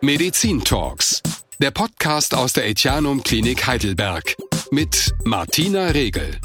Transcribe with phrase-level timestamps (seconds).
[0.00, 1.20] Medizin Talks,
[1.58, 4.36] der Podcast aus der Etianum Klinik Heidelberg
[4.70, 6.38] mit Martina Regel.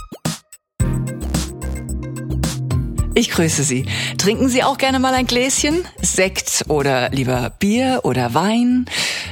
[3.15, 3.86] Ich grüße Sie.
[4.18, 5.86] Trinken Sie auch gerne mal ein Gläschen?
[6.02, 8.86] Sekt oder lieber Bier oder Wein?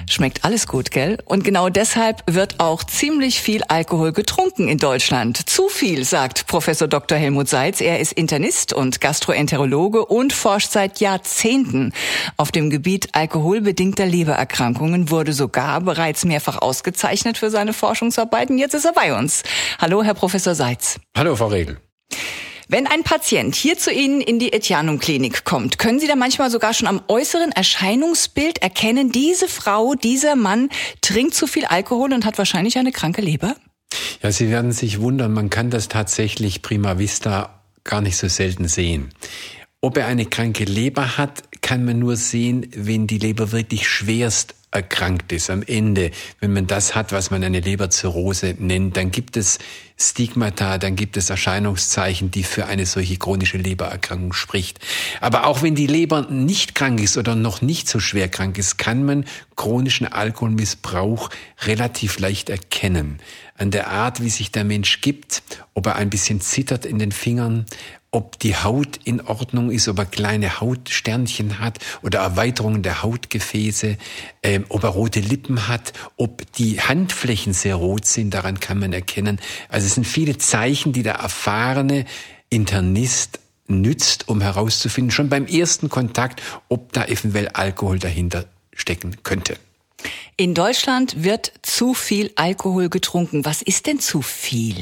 [0.08, 1.18] Schmeckt alles gut, gell?
[1.26, 5.50] Und genau deshalb wird auch ziemlich viel Alkohol getrunken in Deutschland.
[5.50, 7.18] Zu viel, sagt Professor Dr.
[7.18, 7.82] Helmut Seitz.
[7.82, 11.92] Er ist Internist und Gastroenterologe und forscht seit Jahrzehnten
[12.38, 18.60] auf dem Gebiet alkoholbedingter Lebererkrankungen, wurde sogar bereits mehrfach ausgezeichnet für seine Forschungsarbeiten.
[18.60, 19.42] Jetzt ist er bei uns.
[19.80, 21.00] Hallo, Herr Professor Seitz.
[21.18, 21.80] Hallo, Frau Regel.
[22.74, 26.74] Wenn ein Patient hier zu Ihnen in die Etianum-Klinik kommt, können Sie da manchmal sogar
[26.74, 30.70] schon am äußeren Erscheinungsbild erkennen, diese Frau, dieser Mann
[31.02, 33.58] trinkt zu viel Alkohol und hat wahrscheinlich eine kranke Leber?
[34.24, 38.70] Ja, Sie werden sich wundern, man kann das tatsächlich prima vista gar nicht so selten
[38.70, 39.10] sehen.
[39.82, 44.56] Ob er eine kranke Leber hat, kann man nur sehen, wenn die Leber wirklich schwerst
[44.72, 45.50] erkrankt ist.
[45.50, 49.60] Am Ende, wenn man das hat, was man eine Leberzirrhose nennt, dann gibt es
[50.10, 54.80] Stigmata, dann gibt es Erscheinungszeichen, die für eine solche chronische Lebererkrankung spricht.
[55.20, 58.78] Aber auch wenn die Leber nicht krank ist oder noch nicht so schwer krank ist,
[58.78, 61.30] kann man chronischen Alkoholmissbrauch
[61.64, 63.20] relativ leicht erkennen.
[63.58, 67.12] An der Art, wie sich der Mensch gibt, ob er ein bisschen zittert in den
[67.12, 67.66] Fingern,
[68.12, 73.98] ob die Haut in Ordnung ist, ob er kleine Hautsternchen hat oder Erweiterungen der Hautgefäße,
[74.44, 78.92] ähm, ob er rote Lippen hat, ob die Handflächen sehr rot sind, daran kann man
[78.92, 79.40] erkennen.
[79.70, 82.06] Also es sind viele Zeichen, die der erfahrene
[82.50, 89.58] Internist nützt, um herauszufinden, schon beim ersten Kontakt, ob da eventuell Alkohol dahinter stecken könnte.
[90.38, 93.44] In Deutschland wird zu viel Alkohol getrunken.
[93.44, 94.78] Was ist denn zu viel?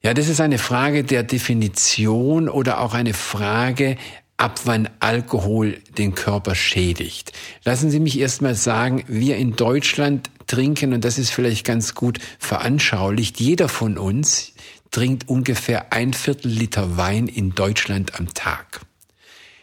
[0.00, 3.96] Ja, das ist eine Frage der Definition oder auch eine Frage,
[4.36, 7.32] ab wann Alkohol den Körper schädigt.
[7.64, 11.94] Lassen Sie mich erst mal sagen, wir in Deutschland trinken, und das ist vielleicht ganz
[11.94, 14.52] gut veranschaulicht, jeder von uns
[14.90, 18.82] trinkt ungefähr ein Viertel Liter Wein in Deutschland am Tag.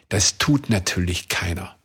[0.09, 1.75] Das tut natürlich keiner.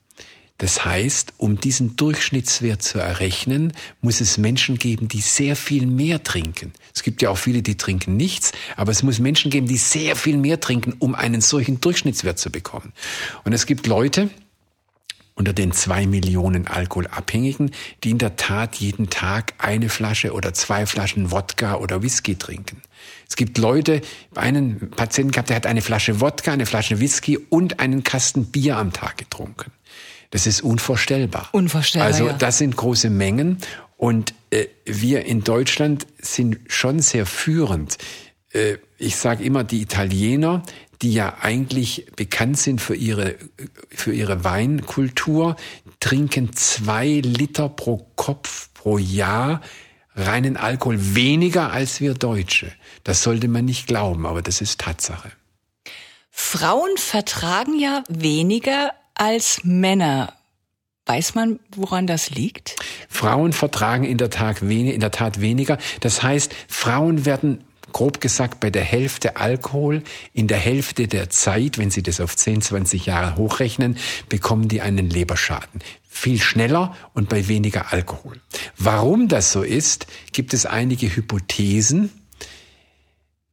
[0.59, 6.23] Das heißt, um diesen Durchschnittswert zu errechnen, muss es Menschen geben, die sehr viel mehr
[6.23, 6.73] trinken.
[6.95, 10.17] Es gibt ja auch viele, die trinken nichts, aber es muss Menschen geben, die sehr
[10.17, 12.95] viel mehr trinken, um einen solchen Durchschnittswert zu bekommen.
[13.45, 14.31] Und es gibt Leute,
[15.37, 17.71] unter den zwei Millionen Alkoholabhängigen,
[18.03, 22.83] die in der Tat jeden Tag eine Flasche oder zwei Flaschen Wodka oder Whisky trinken.
[23.29, 24.01] Es gibt Leute,
[24.35, 28.79] einen Patienten gehabt, der hat eine Flasche Wodka, eine Flasche Whisky und einen Kasten Bier
[28.79, 29.71] am Tag getrunken.
[30.31, 31.51] Das ist unvorstellbar.
[31.53, 32.07] Unvorstellbar.
[32.07, 33.59] Also das sind große Mengen
[33.99, 37.99] und äh, wir in Deutschland sind schon sehr führend.
[38.53, 40.63] Äh, ich sage immer, die Italiener,
[41.03, 43.37] die ja eigentlich bekannt sind für ihre,
[43.89, 45.57] für ihre Weinkultur,
[46.01, 49.61] trinken zwei Liter pro Kopf pro Jahr
[50.17, 52.73] reinen Alkohol weniger als wir Deutsche.
[53.05, 55.31] Das sollte man nicht glauben, aber das ist Tatsache.
[56.31, 60.33] Frauen vertragen ja weniger als Männer.
[61.07, 62.77] Weiß man, woran das liegt?
[63.09, 65.79] Frauen vertragen in der, Tat in der Tat weniger.
[66.01, 67.65] Das heißt, Frauen werden
[67.97, 70.03] grob gesagt bei der Hälfte Alkohol,
[70.35, 73.97] in der Hälfte der Zeit, wenn Sie das auf 10, 20 Jahre hochrechnen,
[74.29, 75.81] bekommen die einen Leberschaden.
[76.07, 78.39] Viel schneller und bei weniger Alkohol.
[78.77, 82.11] Warum das so ist, gibt es einige Hypothesen.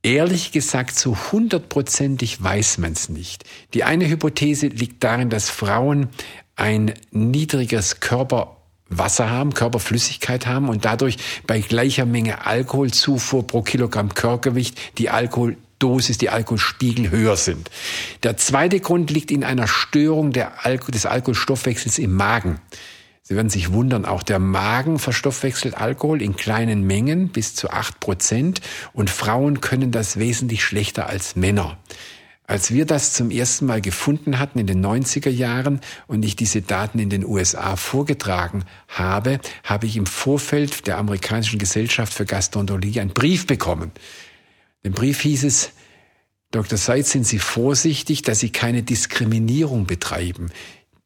[0.01, 3.45] Ehrlich gesagt, so hundertprozentig weiß man es nicht.
[3.73, 6.09] Die eine Hypothese liegt darin, dass Frauen
[6.57, 8.01] ein niedriges
[8.93, 11.17] Körperwasser haben, Körperflüssigkeit haben und dadurch
[11.47, 17.69] bei gleicher Menge Alkoholzufuhr pro Kilogramm Körpergewicht die Alkoholdosis, die Alkoholspiegel höher sind.
[18.21, 20.31] Der zweite Grund liegt in einer Störung
[20.61, 22.59] Alko des Alkoholstoffwechsels im Magen.
[23.23, 27.99] Sie werden sich wundern, auch der Magen verstoffwechselt Alkohol in kleinen Mengen bis zu acht
[27.99, 28.61] Prozent
[28.91, 31.77] und Frauen können das wesentlich schlechter als Männer.
[32.45, 36.61] Als wir das zum ersten Mal gefunden hatten in den 90er Jahren und ich diese
[36.61, 42.99] Daten in den USA vorgetragen habe, habe ich im Vorfeld der amerikanischen Gesellschaft für Gastroenterologie
[42.99, 43.91] einen Brief bekommen.
[44.81, 45.71] Im Brief hieß es,
[46.51, 46.77] Dr.
[46.77, 50.49] Seitz, sind Sie vorsichtig, dass Sie keine Diskriminierung betreiben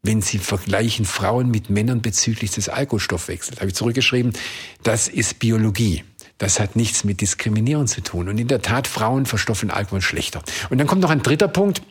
[0.07, 3.59] wenn Sie vergleichen Frauen mit Männern bezüglich des Alkoholstoffwechsels.
[3.59, 4.33] Habe ich zurückgeschrieben,
[4.81, 6.03] das ist Biologie.
[6.37, 8.29] Das hat nichts mit Diskriminierung zu tun.
[8.29, 10.41] Und in der Tat, Frauen verstoffen Alkohol schlechter.
[10.69, 11.81] Und dann kommt noch ein dritter Punkt.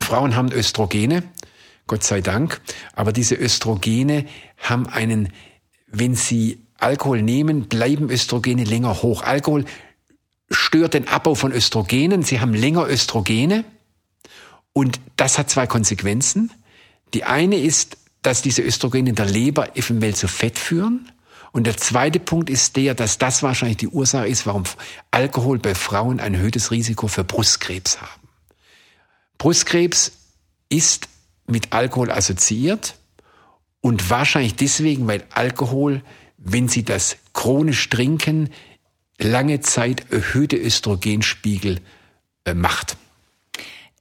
[0.00, 1.22] Frauen haben Östrogene,
[1.86, 2.60] Gott sei Dank.
[2.94, 4.26] Aber diese Östrogene
[4.58, 5.32] haben einen,
[5.86, 9.22] wenn sie Alkohol nehmen, bleiben Östrogene länger hoch.
[9.22, 9.64] Alkohol
[10.50, 12.22] stört den Abbau von Östrogenen.
[12.22, 13.64] Sie haben länger Östrogene.
[14.72, 16.50] Und das hat zwei Konsequenzen.
[17.12, 21.10] Die eine ist, dass diese Östrogene in der Leber eventuell zu Fett führen.
[21.54, 24.64] Und der zweite Punkt ist der, dass das wahrscheinlich die Ursache ist, warum
[25.12, 28.28] Alkohol bei Frauen ein erhöhtes Risiko für Brustkrebs haben.
[29.38, 30.10] Brustkrebs
[30.68, 31.08] ist
[31.46, 32.96] mit Alkohol assoziiert
[33.80, 36.02] und wahrscheinlich deswegen, weil Alkohol,
[36.38, 38.50] wenn Sie das chronisch trinken,
[39.20, 41.80] lange Zeit erhöhte Östrogenspiegel
[42.46, 42.96] äh, macht.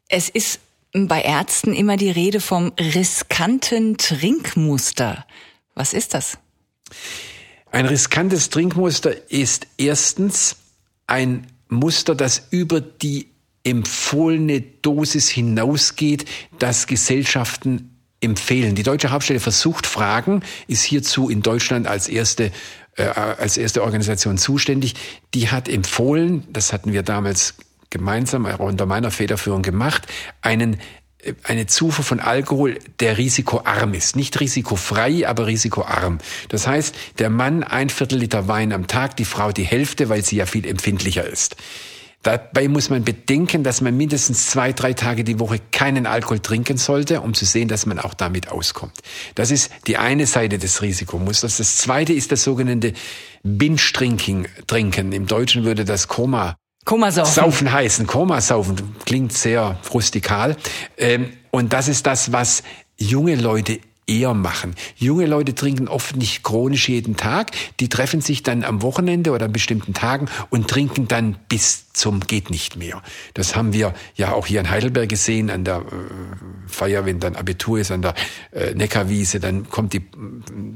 [0.07, 0.59] Es ist
[0.91, 5.27] bei Ärzten immer die Rede vom riskanten Trinkmuster.
[5.75, 6.39] Was ist das?
[7.74, 10.58] Ein riskantes Trinkmuster ist erstens
[11.08, 13.31] ein Muster, das über die
[13.64, 16.25] empfohlene Dosis hinausgeht,
[16.60, 18.75] das Gesellschaften empfehlen.
[18.75, 22.52] Die Deutsche Hauptstelle versucht Fragen, ist hierzu in Deutschland als erste
[22.96, 24.94] äh, als erste Organisation zuständig.
[25.34, 27.56] Die hat empfohlen, das hatten wir damals
[27.90, 30.06] gemeinsam unter meiner Federführung gemacht,
[30.42, 30.78] einen
[31.44, 34.16] eine Zufuhr von Alkohol, der risikoarm ist.
[34.16, 36.20] Nicht risikofrei, aber risikoarm.
[36.50, 40.24] Das heißt, der Mann ein Viertel Liter Wein am Tag, die Frau die Hälfte, weil
[40.24, 41.56] sie ja viel empfindlicher ist.
[42.24, 46.78] Dabei muss man bedenken, dass man mindestens zwei, drei Tage die Woche keinen Alkohol trinken
[46.78, 48.98] sollte, um zu sehen, dass man auch damit auskommt.
[49.36, 51.58] Das ist die eine Seite des Risikomusters.
[51.58, 52.94] Das zweite ist das sogenannte
[53.44, 55.12] Binge-Drinking, Trinken.
[55.12, 57.33] Im Deutschen würde das Koma Komasaufen.
[57.33, 58.07] Saufen heißen.
[58.07, 60.57] Komasaufen klingt sehr rustikal.
[60.97, 62.63] Ähm, und das ist das, was
[62.97, 64.75] junge Leute eher machen.
[64.97, 67.51] Junge Leute trinken oft nicht chronisch jeden Tag.
[67.80, 72.22] Die treffen sich dann am Wochenende oder an bestimmten Tagen und trinken dann bis zum
[72.22, 73.01] geht nicht mehr.
[73.34, 77.36] Das haben wir ja auch hier in Heidelberg gesehen an der äh, Feier, wenn dann
[77.36, 78.16] Abitur ist an der
[78.51, 80.01] äh, Neckarwiese, dann kommt die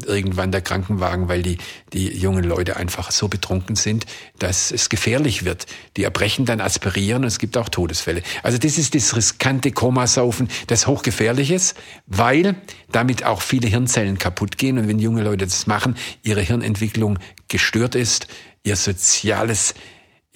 [0.05, 1.57] irgendwann der Krankenwagen, weil die
[1.93, 4.05] die jungen Leute einfach so betrunken sind,
[4.39, 5.65] dass es gefährlich wird.
[5.97, 8.21] Die erbrechen dann aspirieren und es gibt auch Todesfälle.
[8.43, 11.75] Also das ist das riskante Komasaufen, das hochgefährliches,
[12.05, 12.55] weil
[12.91, 17.17] damit auch viele Hirnzellen kaputt gehen und wenn junge Leute das machen, ihre Hirnentwicklung
[17.47, 18.27] gestört ist,
[18.63, 19.73] ihr soziales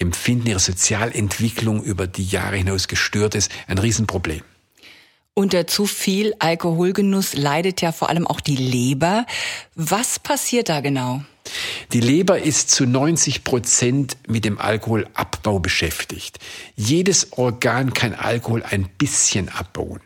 [0.02, 4.42] Empfinden, ihre Sozialentwicklung über die Jahre hinaus gestört ist, ein Riesenproblem.
[5.34, 9.24] Unter zu viel Alkoholgenuss leidet ja vor allem auch die Leber.
[9.74, 11.22] Was passiert da genau?
[11.92, 16.38] Die Leber ist zu 90 Prozent mit dem Alkoholabbau beschäftigt.
[16.76, 20.00] Jedes Organ kann Alkohol ein bisschen abbauen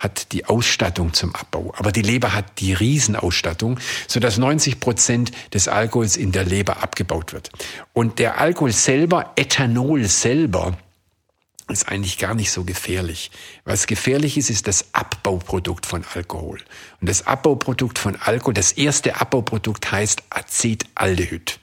[0.00, 1.72] hat die Ausstattung zum Abbau.
[1.76, 7.32] Aber die Leber hat die Riesenausstattung, sodass 90 Prozent des Alkohols in der Leber abgebaut
[7.32, 7.50] wird.
[7.92, 10.76] Und der Alkohol selber, Ethanol selber,
[11.68, 13.30] ist eigentlich gar nicht so gefährlich.
[13.64, 16.58] Was gefährlich ist, ist das Abbauprodukt von Alkohol.
[17.00, 21.60] Und das Abbauprodukt von Alkohol, das erste Abbauprodukt heißt Acetaldehyd.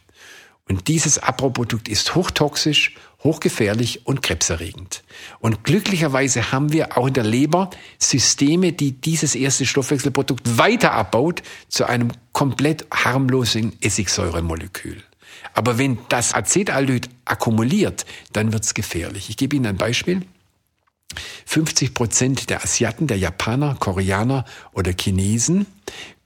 [0.69, 5.03] Und dieses Abbauprodukt ist hochtoxisch, hochgefährlich und krebserregend.
[5.39, 11.41] Und glücklicherweise haben wir auch in der Leber Systeme, die dieses erste Stoffwechselprodukt weiter abbaut
[11.67, 15.01] zu einem komplett harmlosen Essigsäuremolekül.
[15.53, 19.29] Aber wenn das Acetaldehyd akkumuliert, dann wird's gefährlich.
[19.29, 20.21] Ich gebe Ihnen ein Beispiel.
[21.45, 25.65] 50 Prozent der Asiaten, der Japaner, Koreaner oder Chinesen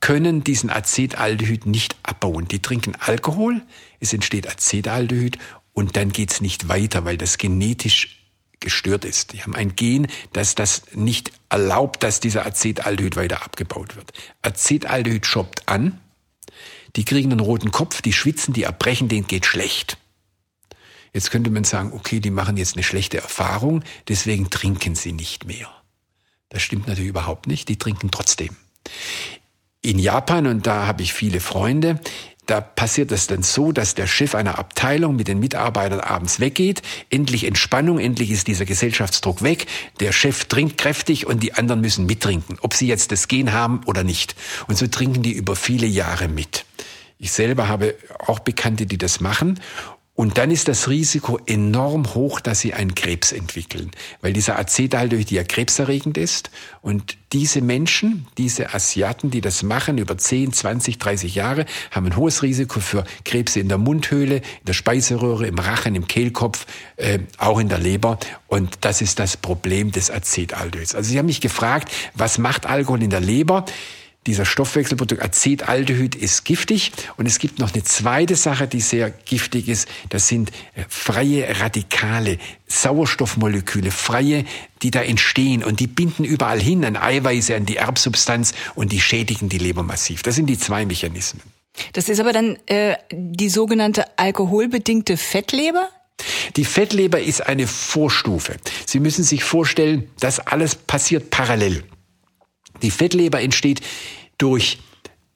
[0.02, 2.48] können diesen Acetaldehyd nicht abbauen.
[2.48, 3.62] Die trinken Alkohol,
[4.00, 5.38] es entsteht Acetaldehyd
[5.74, 8.18] und dann geht's nicht weiter, weil das genetisch
[8.60, 9.34] gestört ist.
[9.34, 14.14] Die haben ein Gen, das das nicht erlaubt, dass dieser Acetaldehyd weiter abgebaut wird.
[14.42, 16.00] Acetaldehyd schoppt an,
[16.96, 19.98] die kriegen einen roten Kopf, die schwitzen, die erbrechen, denen geht schlecht.
[21.14, 25.46] Jetzt könnte man sagen, okay, die machen jetzt eine schlechte Erfahrung, deswegen trinken sie nicht
[25.46, 25.70] mehr.
[26.50, 28.56] Das stimmt natürlich überhaupt nicht, die trinken trotzdem.
[29.82, 32.00] In Japan, und da habe ich viele Freunde,
[32.52, 36.82] da passiert es dann so, dass der Chef einer Abteilung mit den Mitarbeitern abends weggeht.
[37.10, 39.68] Endlich Entspannung, endlich ist dieser Gesellschaftsdruck weg.
[40.02, 43.80] Der Chef trinkt kräftig und die anderen müssen mittrinken, ob sie jetzt das Gen haben
[43.86, 44.36] oder nicht.
[44.68, 46.66] Und so trinken die über viele Jahre mit.
[47.18, 49.58] Ich selber habe auch Bekannte, die das machen.
[50.22, 53.90] Und dann ist das Risiko enorm hoch, dass sie einen Krebs entwickeln,
[54.22, 56.52] weil dieser Acetaldehyd ja krebserregend ist.
[56.84, 62.16] Und diese Menschen, diese Asiaten, die das machen über 10, 20, 30 Jahre, haben ein
[62.18, 67.18] hohes Risiko für Krebse in der Mundhöhle, in der Speiseröhre, im Rachen, im Kehlkopf, äh,
[67.40, 68.20] auch in der Leber.
[68.46, 70.94] Und das ist das Problem des Acetaldehyds.
[70.94, 73.66] Also Sie haben mich gefragt, was macht Alkohol in der Leber?
[74.28, 76.92] Dieser Stoffwechselprodukt Acetaldehyd ist giftig.
[77.18, 79.88] Und es gibt noch eine zweite Sache, die sehr giftig ist.
[80.10, 82.38] Das sind äh, freie Radikale,
[82.68, 84.46] Sauerstoffmoleküle, freie,
[84.84, 85.64] die da entstehen.
[85.64, 89.82] Und die binden überall hin an Eiweiße, an die Erbsubstanz und die schädigen die Leber
[89.82, 90.22] massiv.
[90.22, 91.42] Das sind die zwei Mechanismen.
[91.94, 95.90] Das ist aber dann äh, die sogenannte alkoholbedingte Fettleber?
[96.56, 98.58] Die Fettleber ist eine Vorstufe.
[98.86, 101.84] Sie müssen sich vorstellen, das alles passiert parallel.
[102.82, 103.82] Die Fettleber entsteht
[104.38, 104.80] durch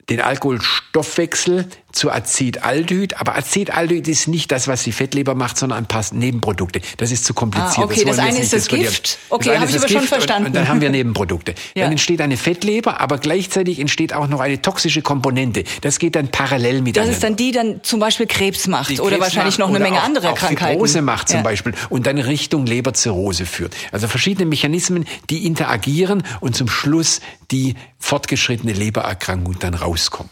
[0.09, 3.19] den Alkoholstoffwechsel zu Acetaldehyd.
[3.19, 6.81] Aber Acetaldehyd ist nicht das, was die Fettleber macht, sondern ein paar Nebenprodukte.
[6.97, 7.77] Das ist zu kompliziert.
[7.77, 9.17] Ah, okay, das, das eine ist das Gift.
[9.29, 10.41] Okay, habe ich aber schon verstanden.
[10.43, 11.55] Und, und, dann haben wir Nebenprodukte.
[11.75, 11.83] ja.
[11.83, 15.63] Dann entsteht eine Fettleber, aber gleichzeitig entsteht auch noch eine toxische Komponente.
[15.81, 17.07] Das geht dann parallel miteinander.
[17.07, 19.79] Das ist dann die, dann zum Beispiel Krebs macht die oder Krebs wahrscheinlich noch eine
[19.79, 20.73] Menge auch, anderer auch Krankheiten.
[20.73, 21.43] Fibrose macht zum ja.
[21.43, 23.73] Beispiel und dann Richtung Leberzirrhose führt.
[23.91, 27.21] Also verschiedene Mechanismen, die interagieren und zum Schluss
[27.51, 30.29] die fortgeschrittene Lebererkrankung dann rauskommt.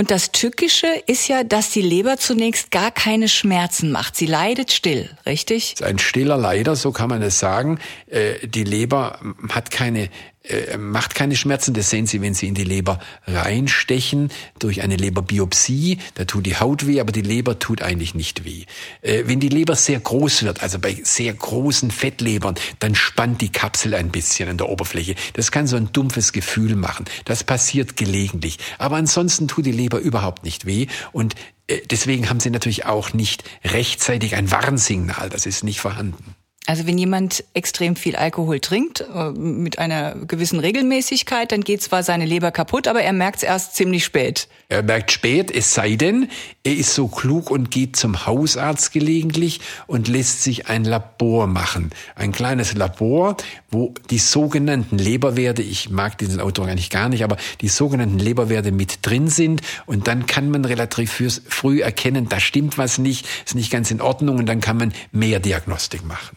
[0.00, 4.14] Und das Tückische ist ja, dass die Leber zunächst gar keine Schmerzen macht.
[4.14, 5.74] Sie leidet still, richtig?
[5.82, 7.80] Ein stiller Leider, so kann man es sagen.
[8.06, 9.18] Äh, die Leber
[9.50, 10.08] hat keine
[10.48, 11.74] äh, macht keine Schmerzen.
[11.74, 15.98] Das sehen Sie, wenn Sie in die Leber reinstechen durch eine Leberbiopsie.
[16.14, 18.64] Da tut die Haut weh, aber die Leber tut eigentlich nicht weh.
[19.02, 23.52] Äh, wenn die Leber sehr groß wird, also bei sehr großen Fettlebern, dann spannt die
[23.52, 25.14] Kapsel ein bisschen an der Oberfläche.
[25.34, 27.04] Das kann so ein dumpfes Gefühl machen.
[27.24, 28.58] Das passiert gelegentlich.
[28.78, 31.34] Aber ansonsten tut die Leber überhaupt nicht weh und
[31.68, 35.28] äh, deswegen haben Sie natürlich auch nicht rechtzeitig ein Warnsignal.
[35.28, 36.34] Das ist nicht vorhanden.
[36.68, 42.02] Also wenn jemand extrem viel Alkohol trinkt, äh, mit einer gewissen Regelmäßigkeit, dann geht zwar
[42.02, 44.48] seine Leber kaputt, aber er merkt es erst ziemlich spät.
[44.68, 46.28] Er merkt spät, es sei denn,
[46.64, 51.88] er ist so klug und geht zum Hausarzt gelegentlich und lässt sich ein Labor machen.
[52.14, 53.38] Ein kleines Labor,
[53.70, 58.72] wo die sogenannten Leberwerte, ich mag diesen Autor eigentlich gar nicht, aber die sogenannten Leberwerte
[58.72, 63.54] mit drin sind und dann kann man relativ früh erkennen, da stimmt was nicht, ist
[63.54, 66.36] nicht ganz in Ordnung und dann kann man mehr Diagnostik machen.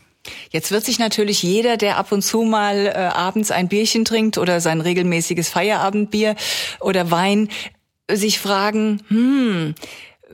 [0.52, 4.38] Jetzt wird sich natürlich jeder, der ab und zu mal äh, abends ein Bierchen trinkt
[4.38, 6.36] oder sein regelmäßiges Feierabendbier
[6.80, 7.50] oder Wein,
[8.10, 9.76] sich fragen, hm,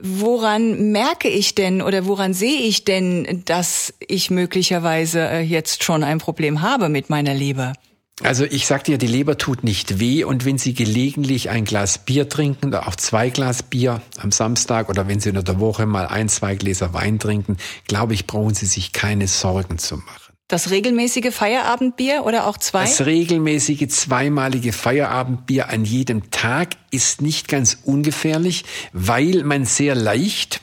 [0.00, 6.04] woran merke ich denn oder woran sehe ich denn, dass ich möglicherweise äh, jetzt schon
[6.04, 7.72] ein Problem habe mit meiner Leber?
[8.22, 11.98] Also ich sagte ja, die Leber tut nicht weh und wenn Sie gelegentlich ein Glas
[11.98, 15.86] Bier trinken oder auch zwei Glas Bier am Samstag oder wenn Sie in der Woche
[15.86, 20.34] mal ein, zwei Gläser Wein trinken, glaube ich, brauchen Sie sich keine Sorgen zu machen.
[20.48, 22.84] Das regelmäßige Feierabendbier oder auch zwei?
[22.84, 30.62] Das regelmäßige zweimalige Feierabendbier an jedem Tag ist nicht ganz ungefährlich, weil man sehr leicht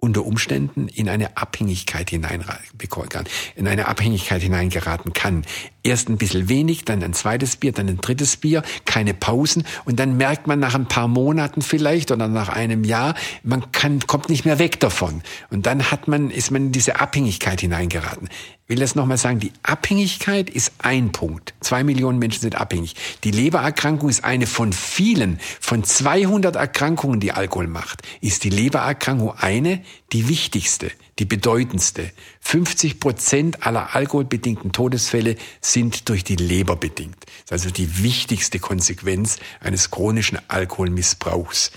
[0.00, 5.44] unter Umständen in eine Abhängigkeit hineinbekommen kann, in eine Abhängigkeit hineingeraten kann.
[5.82, 9.98] Erst ein bisschen wenig, dann ein zweites Bier, dann ein drittes Bier, keine Pausen und
[9.98, 14.28] dann merkt man nach ein paar Monaten vielleicht oder nach einem Jahr, man kann, kommt
[14.28, 15.22] nicht mehr weg davon.
[15.50, 18.28] Und dann hat man, ist man in diese Abhängigkeit hineingeraten
[18.70, 21.54] will das nochmal sagen, die Abhängigkeit ist ein Punkt.
[21.58, 22.94] Zwei Millionen Menschen sind abhängig.
[23.24, 29.34] Die Lebererkrankung ist eine von vielen, von 200 Erkrankungen, die Alkohol macht, ist die Lebererkrankung
[29.36, 29.82] eine,
[30.12, 32.10] die wichtigste, die bedeutendste.
[32.40, 37.26] 50 Prozent aller alkoholbedingten Todesfälle sind durch die Leber bedingt.
[37.46, 41.72] Das ist also die wichtigste Konsequenz eines chronischen Alkoholmissbrauchs.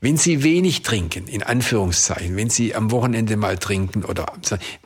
[0.00, 4.32] Wenn Sie wenig trinken, in Anführungszeichen, wenn Sie am Wochenende mal trinken oder,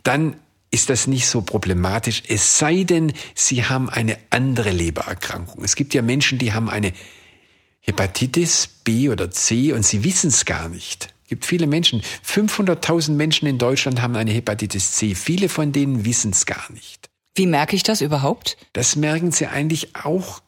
[0.03, 0.37] dann
[0.71, 5.65] ist das nicht so problematisch, es sei denn, sie haben eine andere Lebererkrankung.
[5.65, 6.93] Es gibt ja Menschen, die haben eine
[7.81, 11.15] Hepatitis B oder C und sie wissen es gar nicht.
[11.27, 15.17] Es gibt viele Menschen, 500.000 Menschen in Deutschland haben eine Hepatitis C.
[15.17, 17.11] Viele von denen wissen es gar nicht.
[17.35, 18.57] Wie merke ich das überhaupt?
[18.75, 20.41] Das merken sie eigentlich auch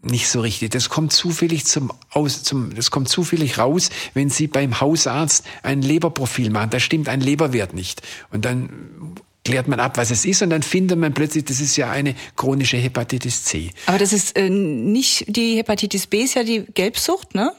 [0.00, 0.70] nicht so richtig.
[0.70, 5.82] Das kommt zufällig zum aus, zum, das kommt zufällig raus, wenn Sie beim Hausarzt ein
[5.82, 6.70] Leberprofil machen.
[6.70, 8.00] Da stimmt ein Leberwert nicht.
[8.30, 11.76] Und dann klärt man ab, was es ist und dann findet man plötzlich, das ist
[11.76, 13.72] ja eine chronische Hepatitis C.
[13.84, 17.52] Aber das ist äh, nicht die Hepatitis B, ist ja die Gelbsucht, ne?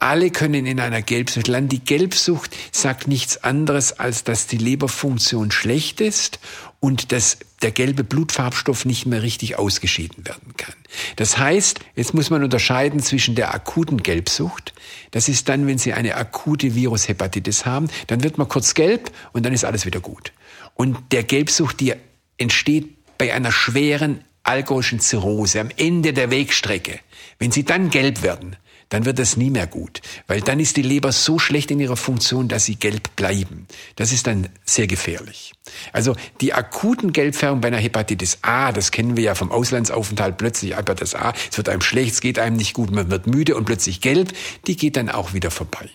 [0.00, 1.68] Alle können in einer Gelbsucht landen.
[1.68, 6.40] Die Gelbsucht sagt nichts anderes, als dass die Leberfunktion schlecht ist
[6.80, 10.74] und dass der gelbe Blutfarbstoff nicht mehr richtig ausgeschieden werden kann.
[11.16, 14.72] Das heißt, jetzt muss man unterscheiden zwischen der akuten Gelbsucht.
[15.10, 19.44] Das ist dann, wenn Sie eine akute Virushepatitis haben, dann wird man kurz gelb und
[19.44, 20.32] dann ist alles wieder gut.
[20.74, 21.92] Und der Gelbsucht, die
[22.38, 22.88] entsteht
[23.18, 27.00] bei einer schweren alkoholischen Zirrhose am Ende der Wegstrecke.
[27.38, 28.56] Wenn sie dann gelb werden,
[28.90, 31.96] dann wird das nie mehr gut, weil dann ist die Leber so schlecht in ihrer
[31.96, 33.66] Funktion, dass sie gelb bleiben.
[33.96, 35.52] Das ist dann sehr gefährlich.
[35.92, 40.76] Also die akuten Gelbfärbung bei einer Hepatitis A, das kennen wir ja vom Auslandsaufenthalt, plötzlich
[40.76, 43.64] Hepatitis A, es wird einem schlecht, es geht einem nicht gut, man wird müde und
[43.64, 44.32] plötzlich gelb,
[44.66, 45.88] die geht dann auch wieder vorbei.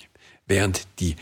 [0.48, 1.16] Während die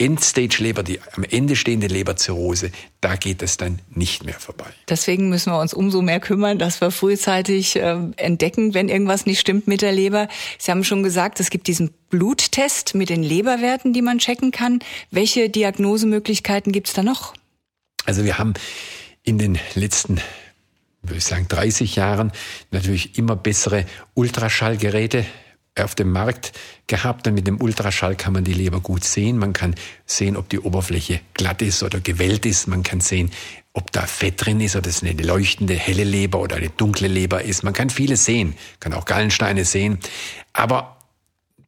[0.00, 4.66] Endstage-Leber, die am Ende stehende Leberzirrhose, da geht es dann nicht mehr vorbei.
[4.88, 9.38] Deswegen müssen wir uns umso mehr kümmern, dass wir frühzeitig äh, entdecken, wenn irgendwas nicht
[9.38, 10.28] stimmt mit der Leber.
[10.58, 14.78] Sie haben schon gesagt, es gibt diesen Bluttest mit den Leberwerten, die man checken kann.
[15.10, 17.34] Welche Diagnosemöglichkeiten gibt es da noch?
[18.06, 18.54] Also wir haben
[19.22, 20.20] in den letzten
[21.02, 22.30] würde ich sagen, 30 Jahren
[22.70, 25.24] natürlich immer bessere Ultraschallgeräte
[25.78, 26.52] auf dem Markt
[26.86, 29.38] gehabt und mit dem Ultraschall kann man die Leber gut sehen.
[29.38, 29.74] Man kann
[30.04, 32.66] sehen, ob die Oberfläche glatt ist oder gewellt ist.
[32.66, 33.30] Man kann sehen,
[33.72, 37.42] ob da Fett drin ist oder es eine leuchtende helle Leber oder eine dunkle Leber
[37.42, 37.62] ist.
[37.62, 39.98] Man kann vieles sehen, kann auch Gallensteine sehen.
[40.52, 40.99] Aber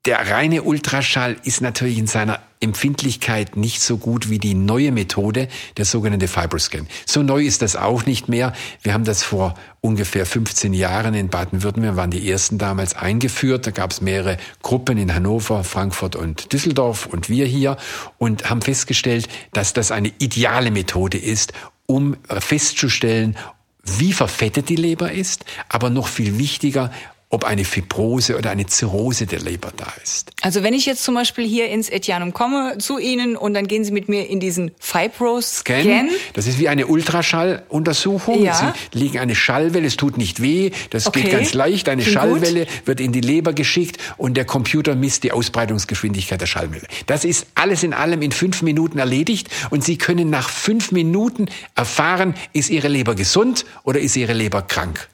[0.05, 5.49] der reine Ultraschall ist natürlich in seiner Empfindlichkeit nicht so gut wie die neue Methode,
[5.77, 6.89] der sogenannte Fibroscan.
[7.07, 8.53] So neu ist das auch nicht mehr.
[8.83, 13.67] Wir haben das vor ungefähr 15 Jahren in Baden-Württemberg, waren die ersten damals eingeführt.
[13.67, 17.77] Da gab es mehrere Gruppen in Hannover, Frankfurt und Düsseldorf und wir hier
[18.19, 21.53] und haben festgestellt, dass das eine ideale Methode ist,
[21.87, 23.37] um festzustellen,
[23.85, 26.93] wie verfettet die Leber ist, aber noch viel wichtiger,
[27.33, 30.31] ob eine Fibrose oder eine Zirrhose der Leber da ist.
[30.43, 33.85] Also wenn ich jetzt zum Beispiel hier ins Etianum komme zu Ihnen und dann gehen
[33.85, 35.83] Sie mit mir in diesen Fibros-Scan.
[35.83, 36.09] Scan.
[36.35, 38.43] Das ist wie eine Ultraschalluntersuchung.
[38.43, 38.75] Ja.
[38.93, 41.23] Sie legen eine Schallwelle, es tut nicht weh, das okay.
[41.23, 41.89] geht ganz leicht.
[41.89, 42.87] Eine Klingt Schallwelle gut.
[42.87, 46.87] wird in die Leber geschickt und der Computer misst die Ausbreitungsgeschwindigkeit der Schallwelle.
[47.07, 51.47] Das ist alles in allem in fünf Minuten erledigt und Sie können nach fünf Minuten
[51.75, 55.09] erfahren, ist Ihre Leber gesund oder ist Ihre Leber krank.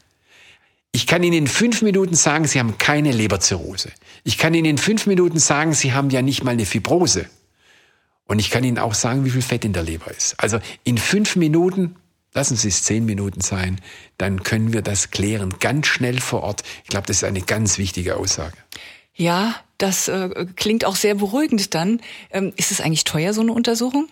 [0.92, 3.90] Ich kann Ihnen in fünf Minuten sagen, Sie haben keine Leberzirrhose.
[4.24, 7.26] Ich kann Ihnen in fünf Minuten sagen, Sie haben ja nicht mal eine Fibrose.
[8.24, 10.34] Und ich kann Ihnen auch sagen, wie viel Fett in der Leber ist.
[10.38, 11.96] Also in fünf Minuten,
[12.34, 13.80] lassen Sie es zehn Minuten sein,
[14.16, 16.62] dann können wir das klären, ganz schnell vor Ort.
[16.84, 18.56] Ich glaube, das ist eine ganz wichtige Aussage.
[19.14, 22.00] Ja, das äh, klingt auch sehr beruhigend dann.
[22.30, 24.08] Ähm, ist es eigentlich teuer, so eine Untersuchung?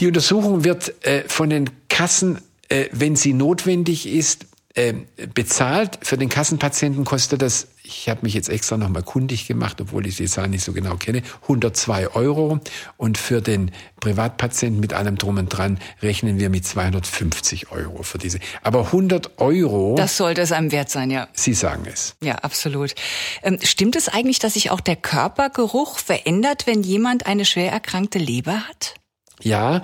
[0.00, 4.46] Die Untersuchung wird äh, von den Kassen, äh, wenn sie notwendig ist,
[4.76, 5.98] ähm, bezahlt.
[6.02, 10.16] Für den Kassenpatienten kostet das, ich habe mich jetzt extra nochmal kundig gemacht, obwohl ich
[10.16, 12.58] die Zahl nicht so genau kenne, 102 Euro.
[12.96, 18.18] Und für den Privatpatienten mit allem drum und dran rechnen wir mit 250 Euro für
[18.18, 18.40] diese.
[18.62, 19.94] Aber 100 Euro.
[19.96, 21.28] Das sollte es einem wert sein, ja.
[21.34, 22.16] Sie sagen es.
[22.20, 22.94] Ja, absolut.
[23.42, 28.18] Ähm, stimmt es eigentlich, dass sich auch der Körpergeruch verändert, wenn jemand eine schwer erkrankte
[28.18, 28.94] Leber hat?
[29.40, 29.82] Ja.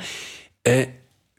[0.65, 0.89] Äh,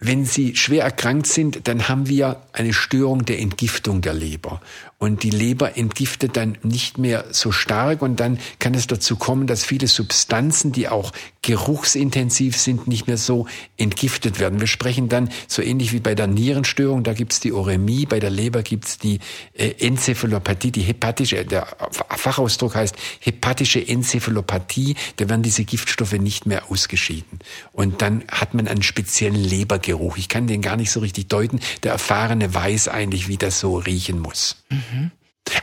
[0.02, 4.60] wenn Sie schwer erkrankt sind, dann haben wir eine Störung der Entgiftung der Leber.
[5.02, 9.48] Und die Leber entgiftet dann nicht mehr so stark und dann kann es dazu kommen,
[9.48, 11.12] dass viele Substanzen, die auch
[11.42, 14.60] geruchsintensiv sind, nicht mehr so entgiftet werden.
[14.60, 18.30] Wir sprechen dann so ähnlich wie bei der Nierenstörung, da gibt's die Oremie, bei der
[18.30, 19.18] Leber gibt's die
[19.56, 26.70] äh, Enzephalopathie, die hepatische, der Fachausdruck heißt hepatische Enzephalopathie, da werden diese Giftstoffe nicht mehr
[26.70, 27.40] ausgeschieden.
[27.72, 30.18] Und dann hat man einen speziellen Lebergeruch.
[30.18, 31.60] Ich kann den gar nicht so richtig deuten.
[31.82, 34.58] Der Erfahrene weiß eigentlich, wie das so riechen muss.
[34.70, 34.91] Mhm.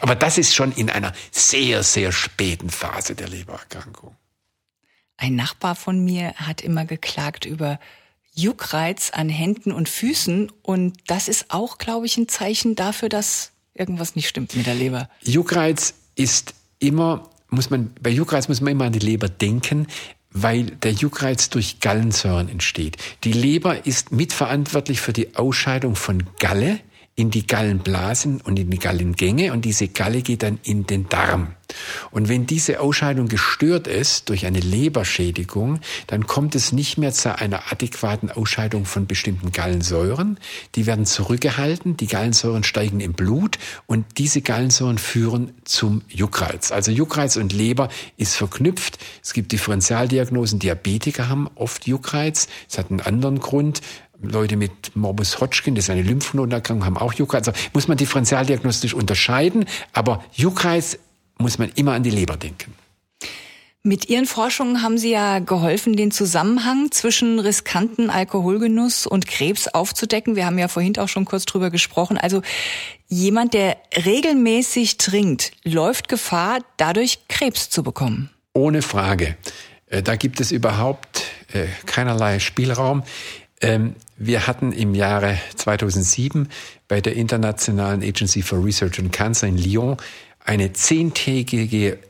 [0.00, 4.16] Aber das ist schon in einer sehr, sehr späten Phase der Lebererkrankung.
[5.16, 7.80] Ein Nachbar von mir hat immer geklagt über
[8.34, 13.50] Juckreiz an Händen und Füßen und das ist auch, glaube ich, ein Zeichen dafür, dass
[13.74, 15.08] irgendwas nicht stimmt mit der Leber.
[15.22, 19.88] Juckreiz ist immer, muss man, bei Juckreiz muss man immer an die Leber denken,
[20.30, 22.96] weil der Juckreiz durch Gallensäuren entsteht.
[23.24, 26.80] Die Leber ist mitverantwortlich für die Ausscheidung von Galle
[27.18, 31.56] in die Gallenblasen und in die Gallengänge und diese Galle geht dann in den Darm.
[32.12, 37.36] Und wenn diese Ausscheidung gestört ist durch eine Leberschädigung, dann kommt es nicht mehr zu
[37.36, 40.38] einer adäquaten Ausscheidung von bestimmten Gallensäuren.
[40.76, 46.70] Die werden zurückgehalten, die Gallensäuren steigen im Blut und diese Gallensäuren führen zum Juckreiz.
[46.70, 48.98] Also Juckreiz und Leber ist verknüpft.
[49.22, 52.46] Es gibt Differentialdiagnosen, Diabetiker haben oft Juckreiz.
[52.70, 53.82] Es hat einen anderen Grund.
[54.20, 57.46] Leute mit Morbus Hodgkin, das ist eine Lymphknotenerkrankung, haben auch Juckreiz.
[57.48, 60.98] Also muss man differentialdiagnostisch unterscheiden, aber Juckreiz
[61.38, 62.74] muss man immer an die Leber denken.
[63.84, 70.34] Mit Ihren Forschungen haben Sie ja geholfen, den Zusammenhang zwischen riskanten Alkoholgenuss und Krebs aufzudecken.
[70.34, 72.18] Wir haben ja vorhin auch schon kurz drüber gesprochen.
[72.18, 72.42] Also
[73.06, 78.30] jemand, der regelmäßig trinkt, läuft Gefahr, dadurch Krebs zu bekommen.
[78.52, 79.36] Ohne Frage.
[79.86, 83.04] Äh, da gibt es überhaupt äh, keinerlei Spielraum.
[84.20, 86.48] Wir hatten im Jahre 2007
[86.88, 89.96] bei der Internationalen Agency for Research on Cancer in Lyon
[90.44, 92.00] eine zehntägige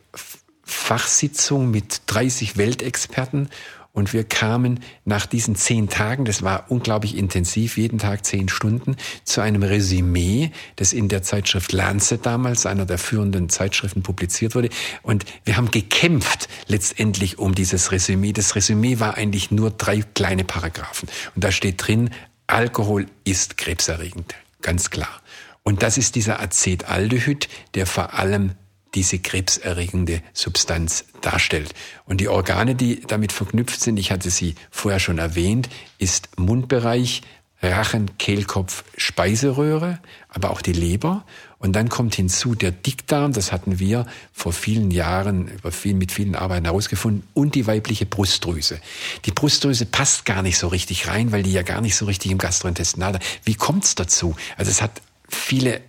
[0.65, 3.51] Fachsitzung mit 30 Weltexperten
[3.99, 8.97] und wir kamen nach diesen zehn Tagen, das war unglaublich intensiv, jeden Tag zehn Stunden,
[9.25, 14.69] zu einem Resümee, das in der Zeitschrift Lancet damals, einer der führenden Zeitschriften, publiziert wurde.
[15.03, 18.33] Und wir haben gekämpft letztendlich um dieses Resümee.
[18.33, 21.09] Das Resümee war eigentlich nur drei kleine Paragraphen.
[21.35, 22.11] Und da steht drin,
[22.47, 24.37] Alkohol ist krebserregend.
[24.63, 25.21] Ganz klar.
[25.65, 28.53] Und das ist dieser Acetaldehyd, der vor allem
[28.95, 31.75] diese krebserregende Substanz darstellt.
[32.05, 37.23] Und die Organe, die damit verknüpft sind, ich hatte sie vorher schon erwähnt, ist Mundbereich,
[37.61, 39.99] Rachen, Kehlkopf, Speiseröhre,
[40.29, 41.25] aber auch die Leber.
[41.59, 46.13] Und dann kommt hinzu der Dickdarm, das hatten wir vor vielen Jahren über viel, mit
[46.13, 48.81] vielen Arbeiten herausgefunden, und die weibliche Brustdrüse.
[49.25, 52.31] Die Brustdrüse passt gar nicht so richtig rein, weil die ja gar nicht so richtig
[52.31, 53.19] im Gastrointestinal.
[53.43, 54.37] Wie kommt's dazu?
[54.57, 55.81] Also es hat viele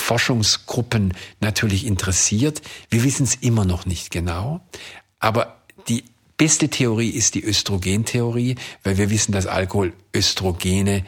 [0.00, 2.62] Forschungsgruppen natürlich interessiert.
[2.88, 4.60] Wir wissen es immer noch nicht genau.
[5.18, 5.56] Aber
[5.88, 6.04] die
[6.36, 11.04] beste Theorie ist die Östrogentheorie, weil wir wissen, dass Alkohol Östrogene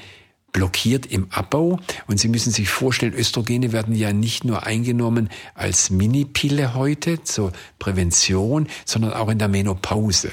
[0.53, 1.81] blockiert im Abbau.
[2.07, 7.53] Und Sie müssen sich vorstellen, Östrogene werden ja nicht nur eingenommen als Minipille heute zur
[7.79, 10.31] Prävention, sondern auch in der Menopause.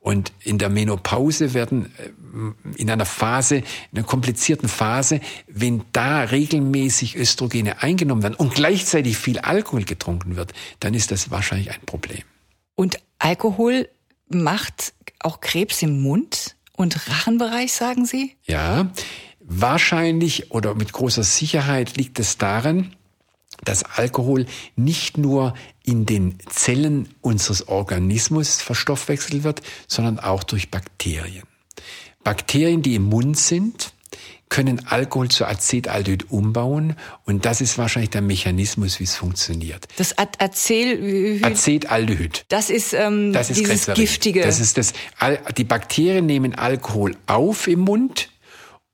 [0.00, 3.64] Und in der Menopause werden äh, in einer Phase, in
[3.98, 10.54] einer komplizierten Phase, wenn da regelmäßig Östrogene eingenommen werden und gleichzeitig viel Alkohol getrunken wird,
[10.80, 12.22] dann ist das wahrscheinlich ein Problem.
[12.76, 13.88] Und Alkohol
[14.28, 18.36] macht auch Krebs im Mund und Rachenbereich, sagen Sie?
[18.46, 18.90] Ja,
[19.40, 22.96] wahrscheinlich oder mit großer Sicherheit liegt es daran,
[23.64, 24.46] dass Alkohol
[24.76, 31.44] nicht nur in den Zellen unseres Organismus verstoffwechselt wird, sondern auch durch Bakterien.
[32.22, 33.92] Bakterien, die im Mund sind,
[34.50, 39.86] können Alkohol zu Acetaldehyd umbauen und das ist wahrscheinlich der Mechanismus, wie es funktioniert.
[39.96, 42.44] Das Acel Acetaldehyd.
[42.48, 44.42] Das ist, ähm, das ist dieses giftige.
[44.42, 44.92] Das ist das.
[45.56, 48.29] Die Bakterien nehmen Alkohol auf im Mund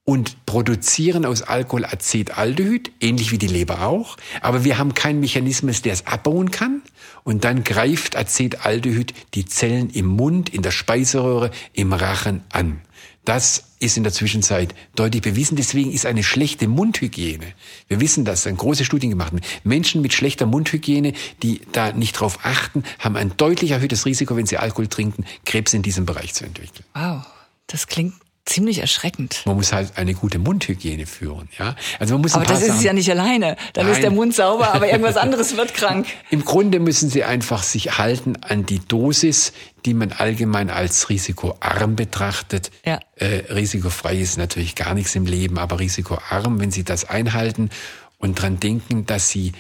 [0.07, 4.17] und produzieren aus Alkohol Acetaldehyd, ähnlich wie die Leber auch.
[4.41, 6.81] Aber wir haben keinen Mechanismus, der es abbauen kann.
[7.25, 12.81] Und dann greift Acetaldehyd die Zellen im Mund, in der Speiseröhre, im Rachen an.
[13.25, 15.57] Das ist in der Zwischenzeit deutlich bewiesen.
[15.57, 17.47] Deswegen ist eine schlechte Mundhygiene.
[17.89, 19.33] Wir wissen das, sind große Studien gemacht.
[19.65, 24.47] Menschen mit schlechter Mundhygiene, die da nicht drauf achten, haben ein deutlich erhöhtes Risiko, wenn
[24.47, 26.85] sie Alkohol trinken, Krebs in diesem Bereich zu entwickeln.
[26.95, 27.27] Wow,
[27.67, 28.15] das klingt
[28.47, 29.43] ziemlich erschreckend.
[29.45, 31.75] Man muss halt eine gute Mundhygiene führen, ja.
[31.99, 33.57] Also man muss aber das ist es ja nicht alleine.
[33.75, 33.95] Dann Nein.
[33.95, 36.07] ist der Mund sauber, aber irgendwas anderes wird krank.
[36.31, 39.53] Im Grunde müssen Sie einfach sich halten an die Dosis,
[39.85, 42.71] die man allgemein als risikoarm betrachtet.
[42.85, 43.01] Ja.
[43.17, 47.71] Äh, risikofrei ist natürlich gar nichts im Leben, aber risikoarm, wenn Sie das einhalten
[48.19, 49.53] und dran denken, dass Sie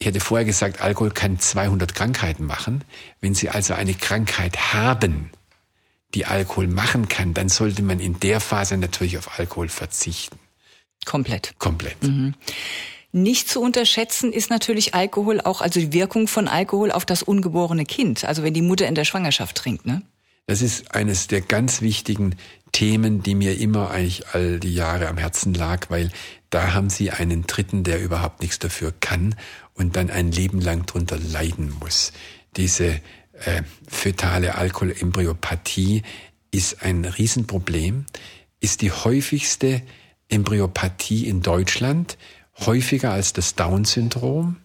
[0.00, 2.84] ich hätte vorher gesagt, Alkohol kann 200 Krankheiten machen.
[3.20, 5.30] Wenn Sie also eine Krankheit haben,
[6.14, 10.38] die Alkohol machen kann, dann sollte man in der Phase natürlich auf Alkohol verzichten.
[11.04, 11.54] Komplett.
[11.58, 12.02] Komplett.
[12.02, 12.34] Mhm.
[13.12, 17.84] Nicht zu unterschätzen ist natürlich Alkohol auch, also die Wirkung von Alkohol auf das ungeborene
[17.84, 18.24] Kind.
[18.24, 20.02] Also wenn die Mutter in der Schwangerschaft trinkt, ne?
[20.46, 22.36] Das ist eines der ganz wichtigen
[22.72, 26.10] Themen, die mir immer eigentlich all die Jahre am Herzen lag, weil
[26.50, 29.36] da haben Sie einen Dritten, der überhaupt nichts dafür kann
[29.74, 32.12] und dann ein Leben lang drunter leiden muss.
[32.56, 33.00] Diese
[33.40, 36.02] äh, fötale Alkoholembryopathie
[36.50, 38.06] ist ein Riesenproblem,
[38.60, 39.82] ist die häufigste
[40.28, 42.16] Embryopathie in Deutschland,
[42.60, 44.56] häufiger als das Down-Syndrom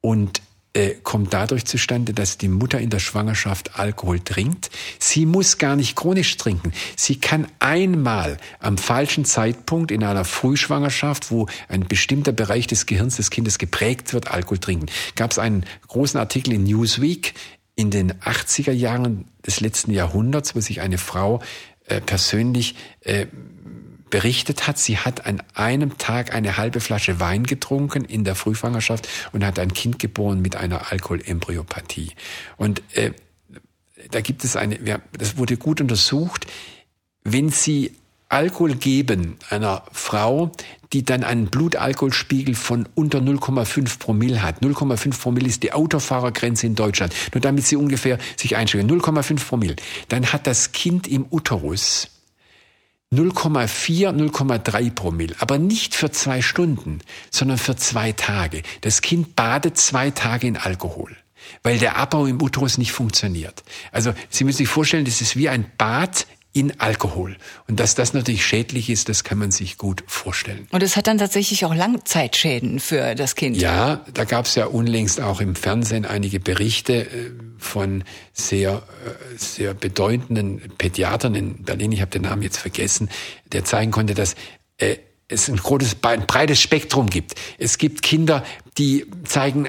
[0.00, 0.40] und
[0.76, 4.68] äh, kommt dadurch zustande, dass die Mutter in der Schwangerschaft Alkohol trinkt.
[4.98, 6.72] Sie muss gar nicht chronisch trinken.
[6.96, 13.16] Sie kann einmal am falschen Zeitpunkt in einer Frühschwangerschaft, wo ein bestimmter Bereich des Gehirns
[13.16, 14.86] des Kindes geprägt wird, Alkohol trinken.
[15.14, 17.32] Gab es einen großen Artikel in Newsweek
[17.76, 21.40] in den 80er Jahren des letzten Jahrhunderts, wo sich eine Frau
[21.86, 23.26] äh, persönlich äh,
[24.08, 29.08] berichtet hat, sie hat an einem Tag eine halbe Flasche Wein getrunken in der Frühfangerschaft
[29.32, 32.12] und hat ein Kind geboren mit einer Alkoholembryopathie.
[32.56, 33.12] Und äh,
[34.10, 36.46] da gibt es eine, ja, das wurde gut untersucht,
[37.24, 37.92] wenn sie
[38.28, 40.50] Alkohol geben einer Frau,
[40.92, 44.62] die dann einen Blutalkoholspiegel von unter 0,5 Promille hat.
[44.62, 47.14] 0,5 Promille ist die Autofahrergrenze in Deutschland.
[47.32, 48.90] Nur damit Sie ungefähr sich einstellen.
[48.90, 49.76] 0,5 Promille.
[50.08, 52.08] Dann hat das Kind im Uterus
[53.12, 58.62] 0,4, 0,3 Promille, aber nicht für zwei Stunden, sondern für zwei Tage.
[58.80, 61.16] Das Kind badet zwei Tage in Alkohol,
[61.62, 63.62] weil der Abbau im Uterus nicht funktioniert.
[63.92, 67.36] Also Sie müssen sich vorstellen, das ist wie ein Bad in Alkohol.
[67.68, 70.66] Und dass das natürlich schädlich ist, das kann man sich gut vorstellen.
[70.70, 73.58] Und es hat dann tatsächlich auch Langzeitschäden für das Kind.
[73.58, 79.36] Ja, da gab es ja unlängst auch im Fernsehen einige Berichte äh, von sehr, äh,
[79.36, 83.10] sehr bedeutenden Pädiatern in Berlin, ich habe den Namen jetzt vergessen,
[83.52, 84.34] der zeigen konnte, dass
[84.78, 84.96] äh,
[85.28, 87.34] es ein großes, ein breites Spektrum gibt.
[87.58, 88.44] Es gibt Kinder,
[88.78, 89.68] die zeigen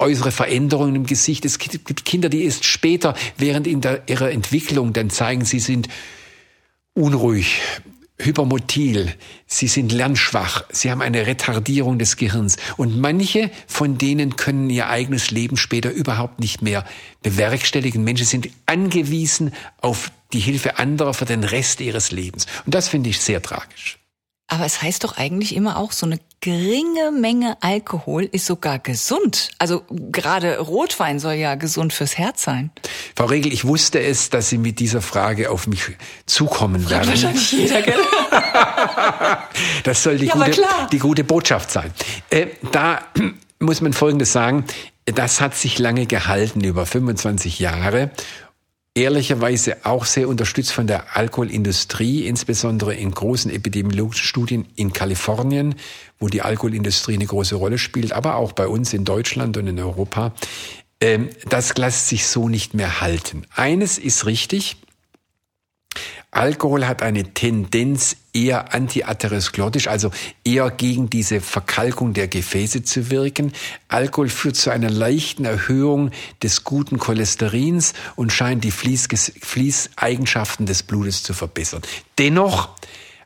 [0.00, 1.44] äußere Veränderungen im Gesicht.
[1.44, 5.88] Es gibt Kinder, die erst später während in der, ihrer Entwicklung dann zeigen, sie sind
[6.94, 7.60] unruhig,
[8.18, 9.14] hypermotil,
[9.46, 14.88] sie sind lernschwach, sie haben eine Retardierung des Gehirns und manche von denen können ihr
[14.88, 16.84] eigenes Leben später überhaupt nicht mehr
[17.22, 18.04] bewerkstelligen.
[18.04, 23.10] Menschen sind angewiesen auf die Hilfe anderer für den Rest ihres Lebens und das finde
[23.10, 23.99] ich sehr tragisch.
[24.50, 29.50] Aber es heißt doch eigentlich immer auch, so eine geringe Menge Alkohol ist sogar gesund.
[29.58, 32.72] Also gerade Rotwein soll ja gesund fürs Herz sein.
[33.14, 35.82] Frau Regel, ich wusste es, dass Sie mit dieser Frage auf mich
[36.26, 37.08] zukommen Fragt werden.
[37.10, 37.98] wahrscheinlich jeder, gell?
[39.84, 41.92] Das soll die, Ja, gute, die gute Botschaft sein.
[42.30, 43.02] Äh, da
[43.60, 44.64] muss man Folgendes sagen.
[45.04, 48.10] Das hat sich lange gehalten, über 25 Jahre.
[48.94, 55.76] Ehrlicherweise auch sehr unterstützt von der Alkoholindustrie, insbesondere in großen epidemiologischen Studien in Kalifornien,
[56.18, 59.78] wo die Alkoholindustrie eine große Rolle spielt, aber auch bei uns in Deutschland und in
[59.78, 60.34] Europa.
[61.00, 63.46] Ähm, das lässt sich so nicht mehr halten.
[63.54, 64.76] Eines ist richtig,
[66.32, 70.10] Alkohol hat eine Tendenz eher antiatherosklerotisch, also
[70.44, 73.52] eher gegen diese Verkalkung der Gefäße zu wirken.
[73.88, 76.12] Alkohol führt zu einer leichten Erhöhung
[76.42, 81.82] des guten Cholesterins und scheint die Fließges Fließeigenschaften des Blutes zu verbessern.
[82.18, 82.70] Dennoch,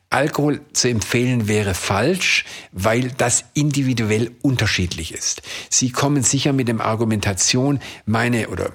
[0.08, 5.42] Alkohol zu empfehlen wäre falsch, weil das individuell unterschiedlich ist.
[5.70, 8.72] Sie kommen sicher mit dem Argumentation, meine oder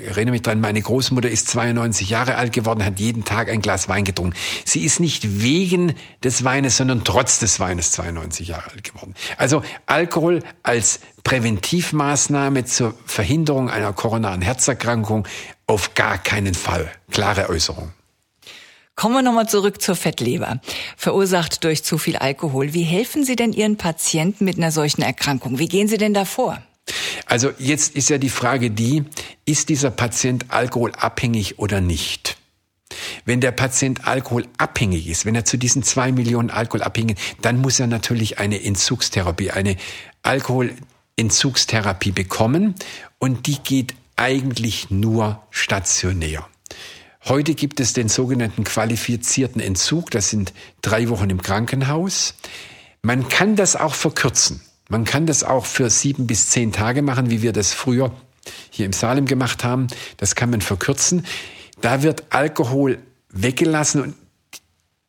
[0.00, 3.88] erinnere mich dran, meine Großmutter ist 92 Jahre alt geworden, hat jeden Tag ein Glas
[3.88, 4.36] Wein getrunken.
[4.64, 9.14] Sie ist nicht wegen des Weines, sondern trotz des Weines 92 Jahre alt geworden.
[9.36, 15.26] Also Alkohol als Präventivmaßnahme zur Verhinderung einer koronaren Herzerkrankung
[15.66, 16.90] auf gar keinen Fall.
[17.10, 17.92] Klare Äußerung.
[18.94, 20.60] Kommen wir nochmal zurück zur Fettleber.
[20.96, 22.72] Verursacht durch zu viel Alkohol.
[22.72, 25.58] Wie helfen Sie denn Ihren Patienten mit einer solchen Erkrankung?
[25.58, 26.62] Wie gehen Sie denn davor?
[27.26, 29.04] Also jetzt ist ja die Frage die,
[29.44, 32.36] ist dieser Patient alkoholabhängig oder nicht?
[33.24, 37.88] Wenn der Patient alkoholabhängig ist, wenn er zu diesen zwei Millionen Alkoholabhängigen, dann muss er
[37.88, 39.76] natürlich eine Entzugstherapie, eine
[40.22, 42.76] Alkoholentzugstherapie bekommen
[43.18, 46.46] und die geht eigentlich nur stationär.
[47.24, 52.34] Heute gibt es den sogenannten qualifizierten Entzug, das sind drei Wochen im Krankenhaus.
[53.02, 54.60] Man kann das auch verkürzen.
[54.88, 58.12] Man kann das auch für sieben bis zehn Tage machen, wie wir das früher
[58.70, 59.88] hier im Salem gemacht haben.
[60.16, 61.26] Das kann man verkürzen.
[61.80, 62.98] Da wird Alkohol
[63.30, 64.14] weggelassen und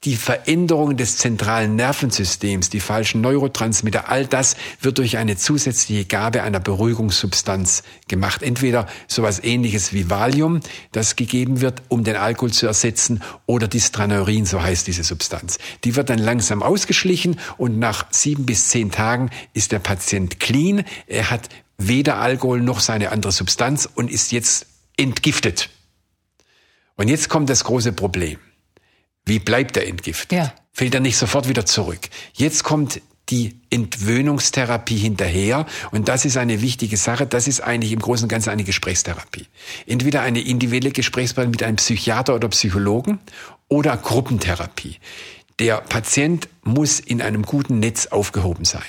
[0.04, 6.44] die Veränderungen des zentralen Nervensystems, die falschen Neurotransmitter, all das wird durch eine zusätzliche Gabe
[6.44, 8.44] einer Beruhigungssubstanz gemacht.
[8.44, 10.60] Entweder sowas ähnliches wie Valium,
[10.92, 15.58] das gegeben wird, um den Alkohol zu ersetzen, oder Distraneurin, so heißt diese Substanz.
[15.84, 20.84] Die wird dann langsam ausgeschlichen und nach sieben bis zehn Tagen ist der Patient clean.
[21.08, 25.70] Er hat weder Alkohol noch seine andere Substanz und ist jetzt entgiftet.
[26.96, 28.38] Und jetzt kommt das große Problem.
[29.28, 30.32] Wie bleibt er entgiftet?
[30.32, 30.54] Ja.
[30.74, 32.00] Fällt er nicht sofort wieder zurück?
[32.34, 35.66] Jetzt kommt die Entwöhnungstherapie hinterher.
[35.92, 37.28] Und das ist eine wichtige Sache.
[37.28, 39.48] Das ist eigentlich im Großen und Ganzen eine Gesprächstherapie.
[39.86, 43.20] Entweder eine individuelle Gesprächspartner mit einem Psychiater oder Psychologen
[43.68, 44.98] oder Gruppentherapie.
[45.60, 48.82] Der Patient muss in einem guten Netz aufgehoben sein.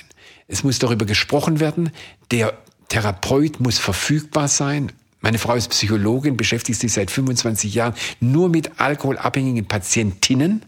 [0.47, 1.91] Es muss darüber gesprochen werden.
[2.31, 4.91] Der Therapeut muss verfügbar sein.
[5.21, 10.65] Meine Frau ist Psychologin, beschäftigt sich seit 25 Jahren nur mit alkoholabhängigen Patientinnen.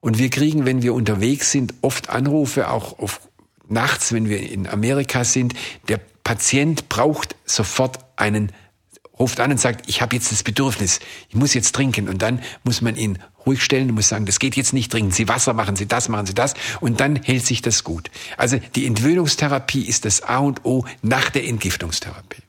[0.00, 3.20] Und wir kriegen, wenn wir unterwegs sind, oft Anrufe, auch auf
[3.68, 5.54] nachts, wenn wir in Amerika sind.
[5.88, 8.52] Der Patient braucht sofort einen,
[9.18, 12.08] ruft an und sagt, ich habe jetzt das Bedürfnis, ich muss jetzt trinken.
[12.08, 15.10] Und dann muss man ihn ruhig stellen und muss sagen, das geht jetzt nicht, trinken
[15.10, 16.54] Sie Wasser, machen Sie das, machen Sie das.
[16.80, 18.10] Und dann hält sich das gut.
[18.36, 22.43] Also die Entwöhnungstherapie ist das A und O nach der Entgiftungstherapie.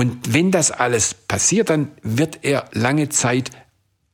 [0.00, 3.50] Und wenn das alles passiert, dann wird er lange Zeit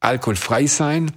[0.00, 1.12] alkoholfrei sein.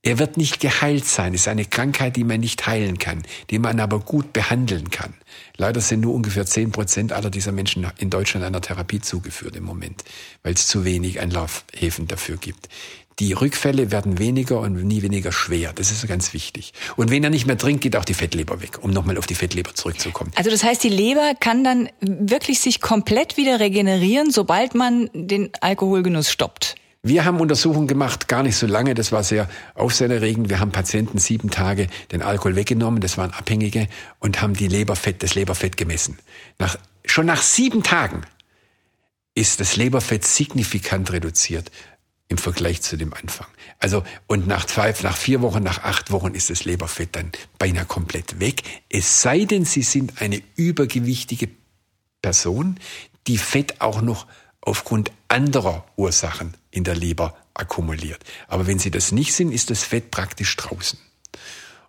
[0.00, 1.34] Er wird nicht geheilt sein.
[1.34, 5.14] Es ist eine Krankheit, die man nicht heilen kann, die man aber gut behandeln kann.
[5.56, 9.64] Leider sind nur ungefähr zehn Prozent aller dieser Menschen in Deutschland einer Therapie zugeführt im
[9.64, 10.04] Moment,
[10.44, 12.68] weil es zu wenig Einlaufhäfen dafür gibt.
[13.18, 15.72] Die Rückfälle werden weniger und nie weniger schwer.
[15.72, 16.74] Das ist ganz wichtig.
[16.96, 19.34] Und wenn er nicht mehr trinkt, geht auch die Fettleber weg, um nochmal auf die
[19.34, 20.32] Fettleber zurückzukommen.
[20.34, 25.48] Also das heißt, die Leber kann dann wirklich sich komplett wieder regenerieren, sobald man den
[25.62, 26.74] Alkoholgenuss stoppt.
[27.02, 30.50] Wir haben Untersuchungen gemacht, gar nicht so lange, das war sehr aufsehenerregend.
[30.50, 33.86] Wir haben Patienten sieben Tage den Alkohol weggenommen, das waren Abhängige,
[34.18, 36.18] und haben die Leberfett, das Leberfett gemessen.
[36.58, 36.76] Nach,
[37.06, 38.22] schon nach sieben Tagen
[39.34, 41.70] ist das Leberfett signifikant reduziert
[42.28, 43.46] im Vergleich zu dem Anfang.
[43.78, 47.84] Also, und nach zwei, nach vier Wochen, nach acht Wochen ist das Leberfett dann beinahe
[47.84, 48.62] komplett weg.
[48.88, 51.48] Es sei denn, Sie sind eine übergewichtige
[52.22, 52.80] Person,
[53.26, 54.26] die Fett auch noch
[54.60, 58.24] aufgrund anderer Ursachen in der Leber akkumuliert.
[58.48, 60.98] Aber wenn Sie das nicht sind, ist das Fett praktisch draußen.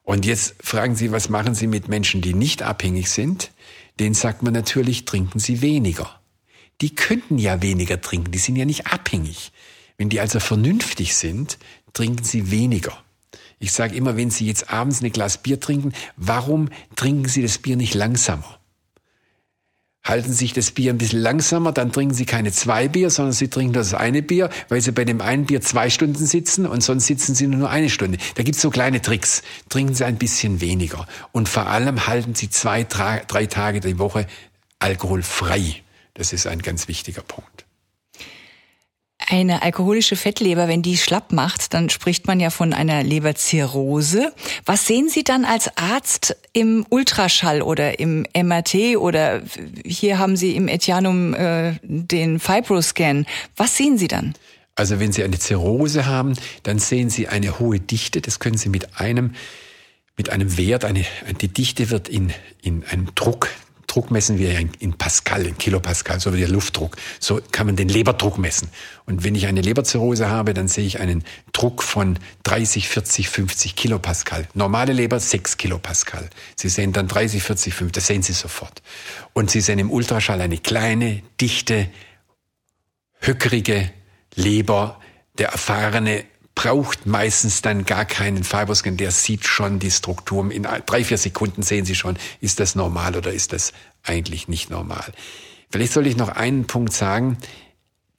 [0.04, 3.52] Und jetzt fragen Sie, was machen Sie mit Menschen, die nicht abhängig sind?
[4.00, 6.22] Den sagt man natürlich, trinken Sie weniger.
[6.80, 9.52] Die könnten ja weniger trinken, die sind ja nicht abhängig.
[9.98, 11.58] Wenn die also vernünftig sind,
[11.94, 12.98] trinken sie weniger.
[13.60, 17.58] Ich sage immer, wenn Sie jetzt abends ein Glas Bier trinken, warum trinken Sie das
[17.58, 18.60] Bier nicht langsamer?
[20.04, 23.34] Halten Sie sich das Bier ein bisschen langsamer, dann trinken Sie keine zwei Bier, sondern
[23.34, 26.82] Sie trinken das eine Bier, weil Sie bei dem einen Bier zwei Stunden sitzen und
[26.82, 28.20] sonst sitzen Sie nur eine Stunde.
[28.36, 29.42] Da gibt's so kleine Tricks.
[29.70, 31.08] Trinken Sie ein bisschen weniger.
[31.32, 34.28] Und vor allem halten Sie zwei, drei Tage die Woche
[34.80, 35.82] alkoholfrei.
[36.14, 37.67] Das ist ein ganz wichtiger Punkt.
[39.30, 44.32] Eine alkoholische Fettleber, wenn die schlapp macht, dann spricht man ja von einer Leberzirrhose.
[44.66, 49.42] Was sehen Sie dann als Arzt im Ultraschall oder im MRT oder
[49.86, 53.26] hier haben Sie im Etianum äh, den Fibroscan.
[53.58, 54.34] Was sehen Sie dann?
[54.76, 58.22] Also wenn Sie eine Zirrhose haben, dann sehen Sie eine hohe Dichte.
[58.22, 59.34] Das können Sie mit einem
[60.16, 61.06] mit einem Wert, eine,
[61.42, 63.50] die Dichte wird in, in einem Druck
[63.98, 66.98] Druck messen wir in Pascal, in Kilopascal, so wie der Luftdruck.
[67.20, 68.70] So kann man den Leberdruck messen.
[69.08, 73.76] Und wenn ich eine Leberzirrhose habe, dann sehe ich einen Druck von 30, 40, 50
[73.76, 74.48] Kilopascal.
[74.54, 76.30] Normale Leber 6 Kilopascal.
[76.56, 78.84] Sie sehen dann 30, 40, 50, das sehen Sie sofort.
[79.34, 81.90] Und Sie sehen im Ultraschall eine kleine, dichte,
[83.20, 83.90] höckerige
[84.36, 85.00] Leber.
[85.40, 86.24] Der erfahrene
[86.58, 90.52] braucht meistens dann gar keinen Fiberscan, der sieht schon die Struktur.
[90.52, 94.72] In drei, vier Sekunden sehen Sie schon, ist das normal oder ist das eigentlich nicht
[94.72, 95.14] normal.
[95.70, 97.38] Vielleicht soll ich noch einen Punkt sagen.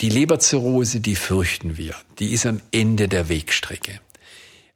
[0.00, 1.96] Die Leberzirrhose, die fürchten wir.
[2.20, 4.00] Die ist am Ende der Wegstrecke.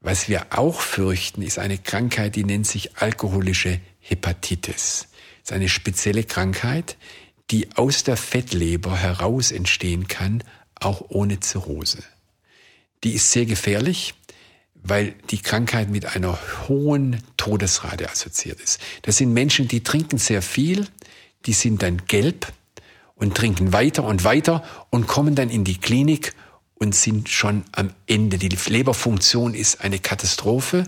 [0.01, 5.07] Was wir auch fürchten, ist eine Krankheit, die nennt sich alkoholische Hepatitis.
[5.42, 6.96] Das ist eine spezielle Krankheit,
[7.53, 10.42] die aus der Fettleber heraus entstehen kann,
[10.75, 12.03] auch ohne Zirrhose
[13.05, 14.15] die ist sehr gefährlich,
[14.75, 16.38] weil die Krankheit mit einer
[16.69, 18.81] hohen Todesrate assoziiert ist.
[19.03, 20.87] Das sind Menschen, die trinken sehr viel,
[21.47, 22.53] die sind dann gelb
[23.15, 26.35] und trinken weiter und weiter und kommen dann in die Klinik
[26.75, 28.38] und sind schon am Ende.
[28.38, 30.85] Die Leberfunktion ist eine Katastrophe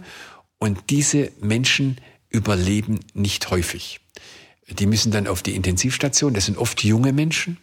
[0.59, 1.99] und diese Menschen
[2.31, 4.01] überleben nicht häufig.
[4.69, 7.59] Die müssen dann auf die Intensivstation, das sind oft junge Menschen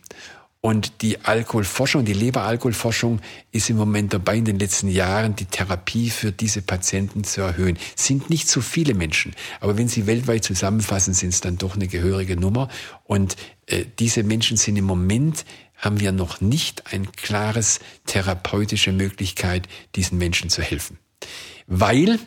[0.61, 3.19] und die Alkoholforschung, die Leberalkoholforschung
[3.51, 7.79] ist im Moment dabei, in den letzten Jahren die Therapie für diese Patienten zu erhöhen.
[7.95, 11.87] Sind nicht so viele Menschen, aber wenn sie weltweit zusammenfassen, sind es dann doch eine
[11.87, 12.69] gehörige Nummer.
[13.05, 15.45] Und äh, diese Menschen sind im Moment,
[15.77, 20.99] haben wir noch nicht ein klares therapeutische Möglichkeit, diesen Menschen zu helfen.
[21.65, 22.19] Weil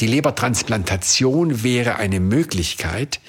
[0.00, 3.20] die Lebertransplantation wäre eine Möglichkeit,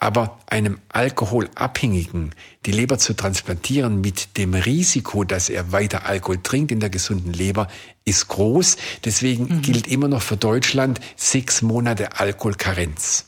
[0.00, 2.34] aber einem Alkoholabhängigen
[2.64, 7.34] die Leber zu transplantieren mit dem Risiko, dass er weiter Alkohol trinkt in der gesunden
[7.34, 7.68] Leber,
[8.06, 8.78] ist groß.
[9.04, 9.62] Deswegen mhm.
[9.62, 13.26] gilt immer noch für Deutschland sechs Monate Alkoholkarenz,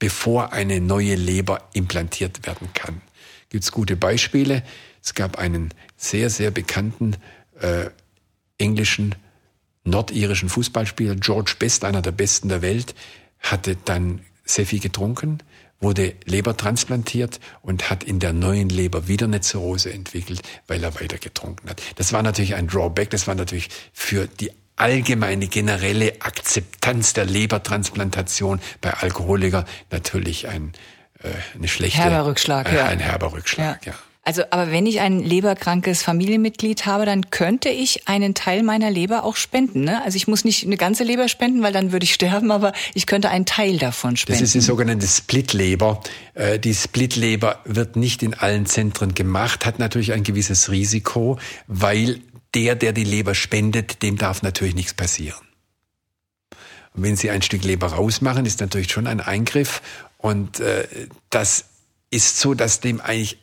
[0.00, 3.00] bevor eine neue Leber implantiert werden kann.
[3.48, 4.64] Gibt's gute Beispiele.
[5.02, 7.16] Es gab einen sehr, sehr bekannten
[7.60, 7.90] äh,
[8.58, 9.14] englischen,
[9.84, 12.96] nordirischen Fußballspieler, George Best, einer der besten der Welt,
[13.38, 15.38] hatte dann sehr viel getrunken,
[15.80, 20.94] wurde Leber transplantiert und hat in der neuen Leber wieder eine Zirrhose entwickelt, weil er
[21.00, 21.82] weiter getrunken hat.
[21.96, 28.60] Das war natürlich ein Drawback, das war natürlich für die allgemeine generelle Akzeptanz der Lebertransplantation
[28.80, 30.72] bei Alkoholiker natürlich ein
[31.22, 32.86] äh, eine schlechte herber Rückschlag, äh, ja.
[32.86, 33.92] ein herber Rückschlag, ja.
[33.92, 33.98] ja.
[34.28, 39.24] Also, aber wenn ich ein leberkrankes Familienmitglied habe, dann könnte ich einen Teil meiner Leber
[39.24, 39.84] auch spenden.
[39.84, 40.04] Ne?
[40.04, 43.06] Also ich muss nicht eine ganze Leber spenden, weil dann würde ich sterben, aber ich
[43.06, 44.38] könnte einen Teil davon spenden.
[44.38, 46.02] Das ist die sogenannte Splitleber.
[46.34, 52.20] Äh, die Splitleber wird nicht in allen Zentren gemacht, hat natürlich ein gewisses Risiko, weil
[52.52, 55.40] der, der die Leber spendet, dem darf natürlich nichts passieren.
[56.92, 59.80] Und wenn Sie ein Stück Leber rausmachen, ist natürlich schon ein Eingriff.
[60.18, 60.86] Und äh,
[61.30, 61.64] das
[62.10, 63.38] ist so, dass dem eigentlich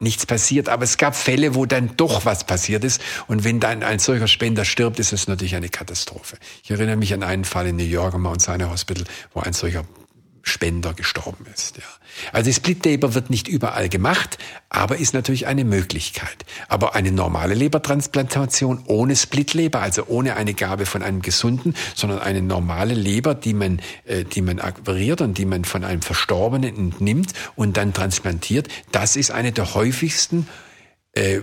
[0.00, 0.68] nichts passiert.
[0.68, 3.00] Aber es gab Fälle, wo dann doch was passiert ist.
[3.28, 6.36] Und wenn dann ein solcher Spender stirbt, ist es natürlich eine Katastrophe.
[6.64, 9.52] Ich erinnere mich an einen Fall in New York am Mount Sinai Hospital, wo ein
[9.52, 9.84] solcher
[10.42, 11.76] Spender gestorben ist.
[11.76, 11.82] Ja.
[12.32, 16.44] Also die Split Leber wird nicht überall gemacht, aber ist natürlich eine Möglichkeit.
[16.68, 22.20] Aber eine normale Lebertransplantation ohne Split Leber, also ohne eine Gabe von einem gesunden, sondern
[22.20, 26.76] eine normale Leber, die man, äh, die man akquiriert und die man von einem Verstorbenen
[26.76, 30.48] entnimmt und dann transplantiert, das ist eine der häufigsten
[31.12, 31.40] äh,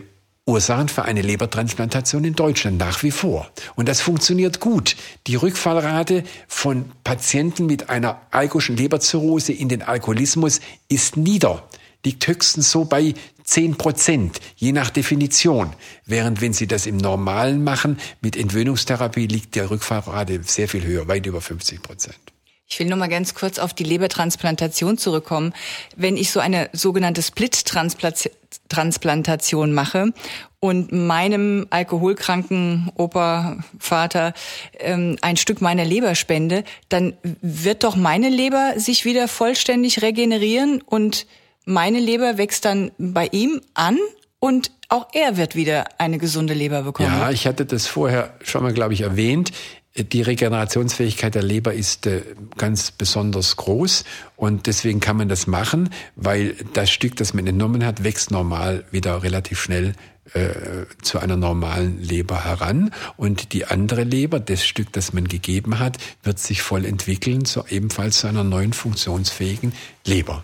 [0.47, 3.51] Ursachen für eine Lebertransplantation in Deutschland nach wie vor.
[3.75, 4.95] Und das funktioniert gut.
[5.27, 11.67] Die Rückfallrate von Patienten mit einer alkoholischen Leberzirrhose in den Alkoholismus ist nieder,
[12.05, 15.73] liegt höchstens so bei 10 Prozent, je nach Definition.
[16.05, 21.07] Während wenn Sie das im Normalen machen, mit Entwöhnungstherapie liegt die Rückfallrate sehr viel höher,
[21.07, 22.36] weit über 50 Prozent.
[22.69, 25.53] Ich will nur mal ganz kurz auf die Lebertransplantation zurückkommen.
[25.95, 30.11] Wenn ich so eine sogenannte Split-Transplantation mache
[30.59, 34.33] und meinem alkoholkranken Opa, Vater
[34.79, 40.81] ähm, ein Stück meiner Leber spende, dann wird doch meine Leber sich wieder vollständig regenerieren
[40.81, 41.25] und
[41.63, 43.97] meine Leber wächst dann bei ihm an
[44.39, 47.09] und auch er wird wieder eine gesunde Leber bekommen.
[47.09, 49.51] Ja, ich hatte das vorher schon mal, glaube ich, erwähnt.
[49.95, 52.21] Die Regenerationsfähigkeit der Leber ist äh,
[52.55, 54.03] ganz besonders groß
[54.35, 58.85] und deswegen kann man das machen, weil das Stück, das man entnommen hat, wächst normal
[58.91, 59.93] wieder relativ schnell
[60.33, 65.79] äh, zu einer normalen Leber heran und die andere Leber, das Stück, das man gegeben
[65.79, 69.73] hat, wird sich voll entwickeln, so ebenfalls zu einer neuen funktionsfähigen
[70.05, 70.43] Leber.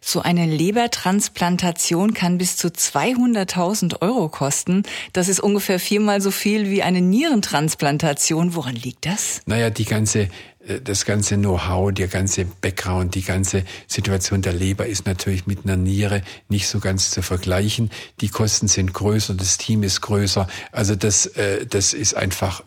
[0.00, 4.82] So eine Lebertransplantation kann bis zu 200.000 Euro kosten.
[5.12, 8.54] Das ist ungefähr viermal so viel wie eine Nierentransplantation.
[8.54, 9.40] Woran liegt das?
[9.46, 10.28] Naja, die ganze
[10.66, 15.64] äh, das ganze Know-how, der ganze Background, die ganze Situation der Leber ist natürlich mit
[15.64, 17.90] einer Niere nicht so ganz zu vergleichen.
[18.20, 20.46] Die Kosten sind größer, das Team ist größer.
[20.70, 22.62] Also das, äh, das ist einfach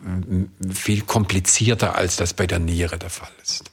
[0.72, 3.64] viel komplizierter, als das bei der Niere der Fall ist.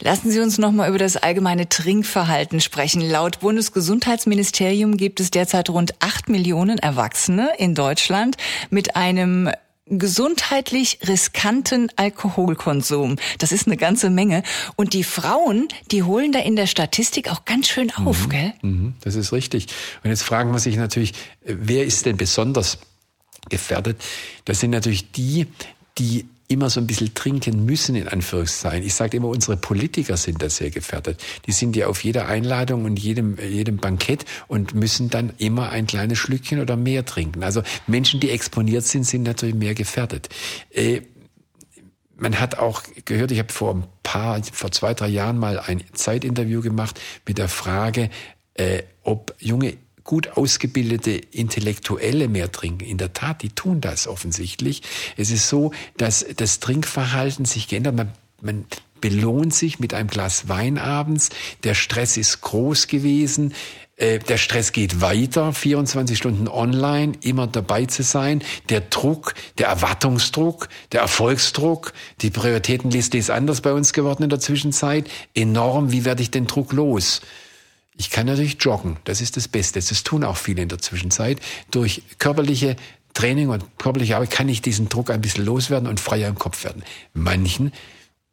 [0.00, 3.00] Lassen Sie uns noch mal über das allgemeine Trinkverhalten sprechen.
[3.00, 8.36] Laut Bundesgesundheitsministerium gibt es derzeit rund acht Millionen Erwachsene in Deutschland
[8.70, 9.50] mit einem
[9.86, 13.16] gesundheitlich riskanten Alkoholkonsum.
[13.38, 14.42] Das ist eine ganze Menge.
[14.76, 18.30] Und die Frauen, die holen da in der Statistik auch ganz schön auf, mhm.
[18.30, 18.52] gell?
[18.62, 19.66] Mhm, das ist richtig.
[20.02, 21.12] Und jetzt fragen wir sich natürlich,
[21.44, 22.78] wer ist denn besonders
[23.48, 24.00] gefährdet?
[24.44, 25.46] Das sind natürlich die,
[25.98, 28.86] die immer so ein bisschen trinken müssen, in Anführungszeichen.
[28.86, 31.22] Ich sage immer, unsere Politiker sind da sehr gefährdet.
[31.46, 35.86] Die sind ja auf jeder Einladung und jedem, jedem Bankett und müssen dann immer ein
[35.86, 37.42] kleines Schlückchen oder mehr trinken.
[37.42, 40.28] Also Menschen, die exponiert sind, sind natürlich mehr gefährdet.
[40.70, 41.02] Äh,
[42.16, 45.82] man hat auch gehört, ich habe vor ein paar, vor zwei, drei Jahren mal ein
[45.92, 48.10] Zeitinterview gemacht mit der Frage,
[48.54, 52.84] äh, ob junge gut ausgebildete Intellektuelle mehr trinken.
[52.84, 54.82] In der Tat, die tun das offensichtlich.
[55.16, 57.94] Es ist so, dass das Trinkverhalten sich geändert.
[57.94, 58.64] Man, man
[59.00, 61.30] belohnt sich mit einem Glas Wein abends.
[61.64, 63.52] Der Stress ist groß gewesen.
[63.96, 68.42] Äh, der Stress geht weiter, 24 Stunden online, immer dabei zu sein.
[68.70, 71.92] Der Druck, der Erwartungsdruck, der Erfolgsdruck,
[72.22, 75.10] die Prioritätenliste ist anders bei uns geworden in der Zwischenzeit.
[75.34, 77.20] Enorm, wie werde ich den Druck los?
[77.96, 79.80] Ich kann natürlich joggen, das ist das Beste.
[79.80, 81.40] Das tun auch viele in der Zwischenzeit.
[81.70, 82.76] Durch körperliche
[83.14, 86.64] Training und körperliche Arbeit kann ich diesen Druck ein bisschen loswerden und freier im Kopf
[86.64, 86.82] werden.
[87.12, 87.72] Manchen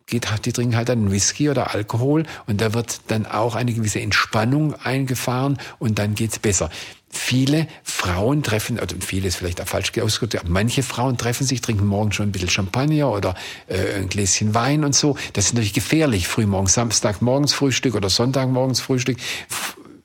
[0.10, 4.02] geht, die trinken halt dann Whisky oder Alkohol und da wird dann auch eine gewisse
[4.02, 6.70] Entspannung eingefahren und dann geht's besser.
[7.12, 11.88] Viele Frauen treffen, also viele ist vielleicht auch falsch ausgedrückt, manche Frauen treffen sich, trinken
[11.88, 13.34] morgen schon ein bisschen Champagner oder
[13.68, 15.18] äh, ein Gläschen Wein und so.
[15.34, 19.18] Das ist natürlich gefährlich, frühmorgens, Samstagmorgens Frühstück oder Sonntagmorgens Frühstück.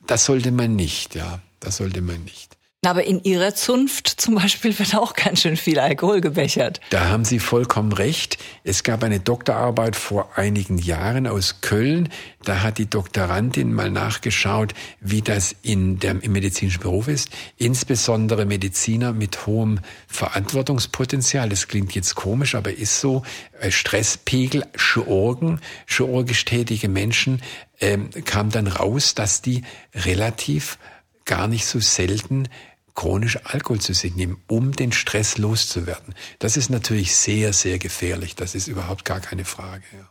[0.07, 2.54] Das sollte man nicht, ja, das sollte man nicht.
[2.85, 6.79] Aber in Ihrer Zunft zum Beispiel wird auch ganz schön viel Alkohol gebechert.
[6.91, 8.37] Da haben Sie vollkommen recht.
[8.63, 12.09] Es gab eine Doktorarbeit vor einigen Jahren aus Köln.
[12.43, 17.29] Da hat die Doktorandin mal nachgeschaut, wie das in der, im medizinischen Beruf ist.
[17.57, 21.49] Insbesondere Mediziner mit hohem Verantwortungspotenzial.
[21.49, 23.23] Das klingt jetzt komisch, aber ist so.
[23.59, 27.41] Äh, Stresspegel, Chirurgen, chirurgisch tätige Menschen,
[27.79, 29.63] ähm, kam dann raus, dass die
[29.93, 30.77] relativ
[31.25, 32.47] gar nicht so selten
[32.95, 36.15] chronisch Alkohol zu sich nehmen, um den Stress loszuwerden.
[36.39, 38.35] Das ist natürlich sehr, sehr gefährlich.
[38.35, 39.83] Das ist überhaupt gar keine Frage.
[39.93, 40.09] Ja.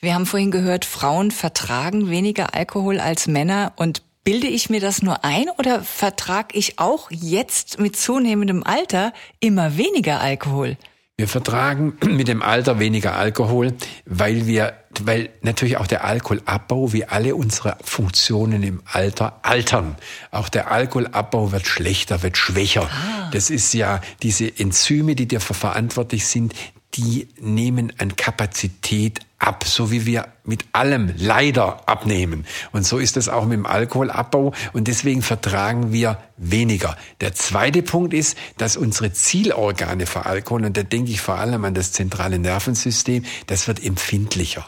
[0.00, 5.02] Wir haben vorhin gehört, Frauen vertragen weniger Alkohol als Männer und Bilde ich mir das
[5.02, 10.76] nur ein oder vertrage ich auch jetzt mit zunehmendem Alter immer weniger Alkohol?
[11.16, 17.04] Wir vertragen mit dem Alter weniger Alkohol, weil wir, weil natürlich auch der Alkoholabbau, wie
[17.04, 19.96] alle unsere Funktionen im Alter, altern.
[20.30, 22.88] Auch der Alkoholabbau wird schlechter, wird schwächer.
[22.90, 23.30] Ah.
[23.32, 26.54] Das ist ja diese Enzyme, die dafür verantwortlich sind,
[26.94, 32.46] die nehmen an Kapazität ab, so wie wir mit allem leider abnehmen.
[32.72, 36.96] Und so ist es auch mit dem Alkoholabbau und deswegen vertragen wir weniger.
[37.20, 41.64] Der zweite Punkt ist, dass unsere Zielorgane für Alkohol, und da denke ich vor allem
[41.64, 44.66] an das zentrale Nervensystem, das wird empfindlicher.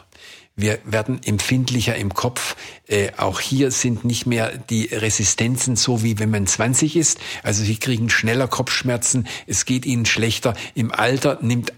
[0.58, 2.56] Wir werden empfindlicher im Kopf.
[2.88, 7.20] Äh, auch hier sind nicht mehr die Resistenzen so wie wenn man 20 ist.
[7.44, 10.54] Also Sie kriegen schneller Kopfschmerzen, es geht Ihnen schlechter.
[10.74, 11.72] Im Alter nimmt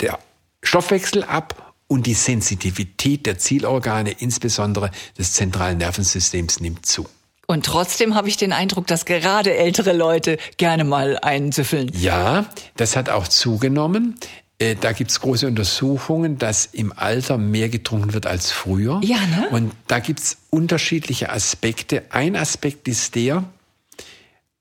[0.00, 0.18] der
[0.62, 7.06] Stoffwechsel ab und die Sensitivität der Zielorgane, insbesondere des zentralen Nervensystems, nimmt zu.
[7.46, 11.90] Und trotzdem habe ich den Eindruck, dass gerade ältere Leute gerne mal einen süffeln.
[11.94, 14.14] Ja, das hat auch zugenommen.
[14.62, 19.00] Äh, da gibt's große Untersuchungen, dass im Alter mehr getrunken wird als früher.
[19.02, 19.48] Ja, ne?
[19.50, 22.04] Und da gibt's unterschiedliche Aspekte.
[22.10, 23.44] Ein Aspekt ist der,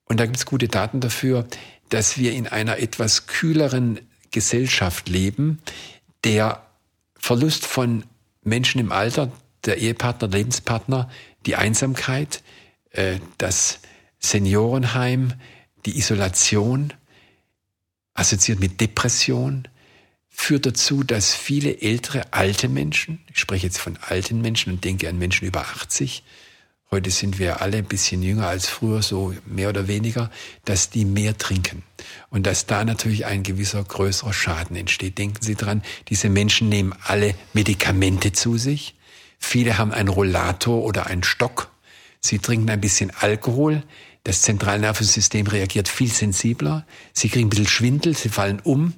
[0.05, 1.45] und da gibt's gute Daten dafür,
[1.89, 3.99] dass wir in einer etwas kühleren
[4.31, 5.59] Gesellschaft leben.
[6.23, 6.65] Der
[7.15, 8.03] Verlust von
[8.43, 9.31] Menschen im Alter,
[9.65, 11.09] der Ehepartner, Lebenspartner,
[11.45, 12.41] die Einsamkeit,
[12.89, 13.79] äh, das
[14.17, 15.33] Seniorenheim,
[15.85, 16.91] die Isolation,
[18.15, 19.67] assoziiert mit Depression,
[20.41, 25.07] führt dazu, dass viele ältere, alte Menschen, ich spreche jetzt von alten Menschen und denke
[25.07, 26.23] an Menschen über 80,
[26.89, 30.31] heute sind wir alle ein bisschen jünger als früher, so mehr oder weniger,
[30.65, 31.83] dass die mehr trinken.
[32.29, 35.17] Und dass da natürlich ein gewisser größerer Schaden entsteht.
[35.19, 38.95] Denken Sie dran, diese Menschen nehmen alle Medikamente zu sich.
[39.37, 41.71] Viele haben einen Rollator oder einen Stock.
[42.19, 43.83] Sie trinken ein bisschen Alkohol.
[44.23, 46.85] Das Zentralnervensystem reagiert viel sensibler.
[47.13, 48.93] Sie kriegen ein bisschen Schwindel, sie fallen um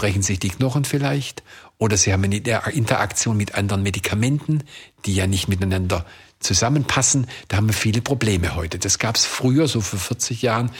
[0.00, 1.42] brechen sich die Knochen vielleicht
[1.76, 2.38] oder sie haben eine
[2.72, 4.64] Interaktion mit anderen Medikamenten,
[5.04, 6.06] die ja nicht miteinander
[6.38, 7.26] zusammenpassen.
[7.48, 8.78] Da haben wir viele Probleme heute.
[8.78, 10.70] Das gab es früher, so vor 40 Jahren,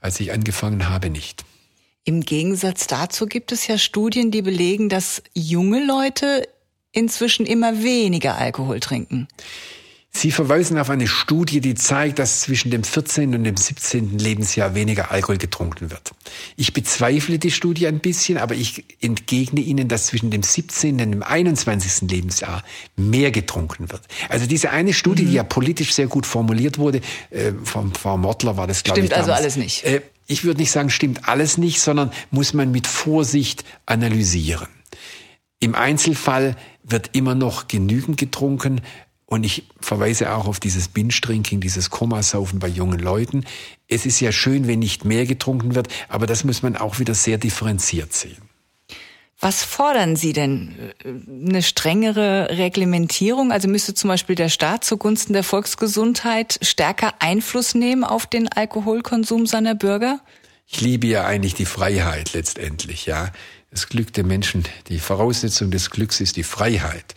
[0.00, 1.44] als ich angefangen habe, nicht.
[2.02, 6.48] Im Gegensatz dazu gibt es ja Studien, die belegen, dass junge Leute
[6.90, 9.28] inzwischen immer weniger Alkohol trinken.
[10.16, 13.34] Sie verweisen auf eine Studie, die zeigt, dass zwischen dem 14.
[13.34, 14.16] und dem 17.
[14.16, 16.12] Lebensjahr weniger Alkohol getrunken wird.
[16.56, 21.00] Ich bezweifle die Studie ein bisschen, aber ich entgegne Ihnen, dass zwischen dem 17.
[21.00, 22.08] und dem 21.
[22.08, 22.62] Lebensjahr
[22.96, 24.02] mehr getrunken wird.
[24.28, 25.28] Also diese eine Studie, mhm.
[25.28, 27.00] die ja politisch sehr gut formuliert wurde,
[27.30, 29.06] äh, vom Frau Mortler war das, glaube ich.
[29.06, 29.84] Stimmt also alles nicht.
[29.84, 34.68] Äh, ich würde nicht sagen, stimmt alles nicht, sondern muss man mit Vorsicht analysieren.
[35.58, 38.82] Im Einzelfall wird immer noch genügend getrunken,
[39.26, 43.44] und ich verweise auch auf dieses Binge-Drinking, dieses Komasaufen bei jungen Leuten.
[43.88, 47.14] Es ist ja schön, wenn nicht mehr getrunken wird, aber das muss man auch wieder
[47.14, 48.42] sehr differenziert sehen.
[49.40, 50.74] Was fordern Sie denn?
[51.04, 53.52] Eine strengere Reglementierung?
[53.52, 59.46] Also müsste zum Beispiel der Staat zugunsten der Volksgesundheit stärker Einfluss nehmen auf den Alkoholkonsum
[59.46, 60.20] seiner Bürger?
[60.66, 63.32] Ich liebe ja eigentlich die Freiheit letztendlich, ja.
[63.70, 67.14] Das Glück der Menschen, die Voraussetzung des Glücks ist die Freiheit.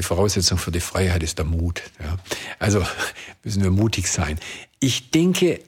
[0.00, 1.82] Die Voraussetzung für die Freiheit ist der Mut.
[2.02, 2.16] Ja.
[2.58, 2.82] Also
[3.44, 4.38] müssen wir mutig sein.
[4.78, 5.60] Ich denke,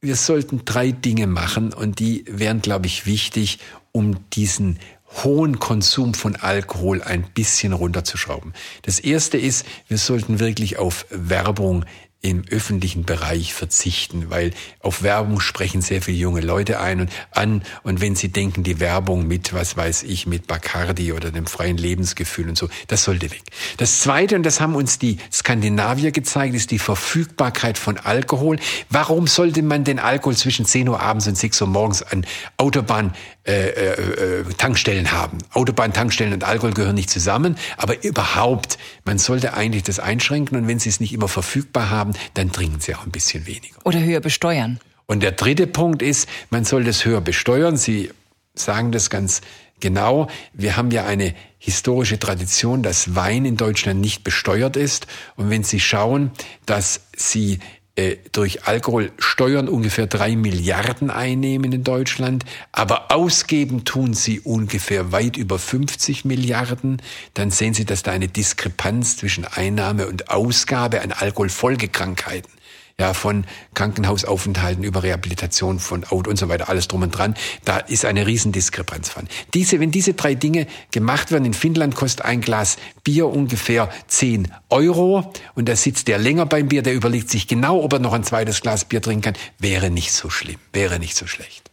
[0.00, 3.60] wir sollten drei Dinge machen und die wären, glaube ich, wichtig,
[3.92, 4.80] um diesen
[5.22, 8.54] hohen Konsum von Alkohol ein bisschen runterzuschrauben.
[8.82, 11.84] Das erste ist, wir sollten wirklich auf Werbung
[12.22, 17.62] im öffentlichen Bereich verzichten, weil auf Werbung sprechen sehr viele junge Leute ein und an
[17.82, 21.76] und wenn sie denken, die Werbung mit, was weiß ich, mit Bacardi oder dem freien
[21.76, 23.42] Lebensgefühl und so, das sollte weg.
[23.76, 28.58] Das zweite, und das haben uns die Skandinavier gezeigt, ist die Verfügbarkeit von Alkohol.
[28.90, 33.14] Warum sollte man den Alkohol zwischen 10 Uhr abends und 6 Uhr morgens an Autobahn
[33.46, 35.38] äh, äh, Tankstellen haben.
[35.52, 40.78] Autobahntankstellen und Alkohol gehören nicht zusammen, aber überhaupt, man sollte eigentlich das einschränken und wenn
[40.78, 43.76] Sie es nicht immer verfügbar haben, dann trinken Sie auch ein bisschen weniger.
[43.84, 44.80] Oder höher besteuern.
[45.06, 47.76] Und der dritte Punkt ist, man soll das höher besteuern.
[47.76, 48.10] Sie
[48.54, 49.42] sagen das ganz
[49.80, 50.28] genau.
[50.52, 55.06] Wir haben ja eine historische Tradition, dass Wein in Deutschland nicht besteuert ist.
[55.36, 56.32] Und wenn Sie schauen,
[56.64, 57.60] dass Sie
[57.96, 65.12] äh, durch Alkohol Steuern ungefähr drei Milliarden einnehmen in Deutschland, aber ausgeben tun sie ungefähr
[65.12, 67.02] weit über 50 Milliarden,
[67.34, 72.55] dann sehen Sie, dass da eine Diskrepanz zwischen Einnahme und Ausgabe an Alkoholfolgekrankheiten
[72.98, 73.44] ja, von
[73.74, 77.34] Krankenhausaufenthalten über Rehabilitation von Out und so weiter, alles drum und dran.
[77.64, 79.28] Da ist eine Riesendiskrepanz von.
[79.52, 84.50] Diese, wenn diese drei Dinge gemacht werden, in Finnland kostet ein Glas Bier ungefähr 10
[84.70, 88.14] Euro und da sitzt der länger beim Bier, der überlegt sich genau, ob er noch
[88.14, 89.34] ein zweites Glas Bier trinken kann.
[89.58, 91.70] Wäre nicht so schlimm, wäre nicht so schlecht.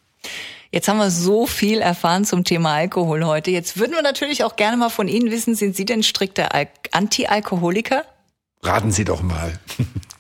[0.72, 3.52] Jetzt haben wir so viel erfahren zum Thema Alkohol heute.
[3.52, 6.50] Jetzt würden wir natürlich auch gerne mal von Ihnen wissen, sind Sie denn strikter
[6.92, 8.04] Anti-Alkoholiker?
[8.62, 9.58] Raten Sie doch mal.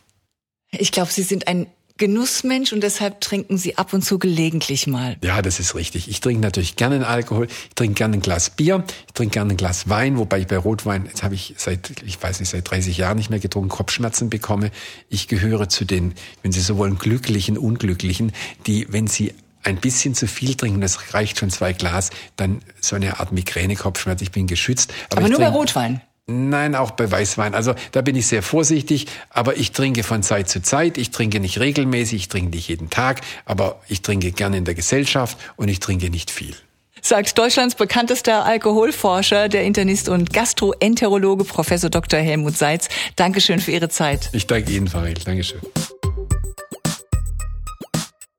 [0.77, 1.67] Ich glaube, Sie sind ein
[1.97, 5.15] Genussmensch und deshalb trinken Sie ab und zu gelegentlich mal.
[5.23, 6.09] Ja, das ist richtig.
[6.09, 7.45] Ich trinke natürlich gerne einen Alkohol.
[7.45, 8.83] Ich trinke gerne ein Glas Bier.
[9.07, 12.21] Ich trinke gerne ein Glas Wein, wobei ich bei Rotwein, jetzt habe ich seit, ich
[12.21, 14.71] weiß nicht, seit 30 Jahren nicht mehr getrunken, Kopfschmerzen bekomme.
[15.07, 18.31] Ich gehöre zu den, wenn Sie so wollen, glücklichen, unglücklichen,
[18.65, 22.95] die, wenn sie ein bisschen zu viel trinken, das reicht schon zwei Glas, dann so
[22.95, 24.21] eine Art Migräne-Kopfschmerz.
[24.21, 24.93] Ich bin geschützt.
[25.09, 26.01] Aber, aber nur bei Rotwein?
[26.25, 27.53] Nein, auch bei Weißwein.
[27.53, 30.97] Also da bin ich sehr vorsichtig, aber ich trinke von Zeit zu Zeit.
[30.97, 34.75] Ich trinke nicht regelmäßig, ich trinke nicht jeden Tag, aber ich trinke gerne in der
[34.75, 36.55] Gesellschaft und ich trinke nicht viel.
[37.01, 42.19] Sagt Deutschlands bekanntester Alkoholforscher, der Internist und Gastroenterologe Professor Dr.
[42.19, 42.87] Helmut Seitz.
[43.17, 44.29] Dankeschön für Ihre Zeit.
[44.31, 45.15] Ich danke Ihnen, Faril.
[45.15, 45.59] Dankeschön.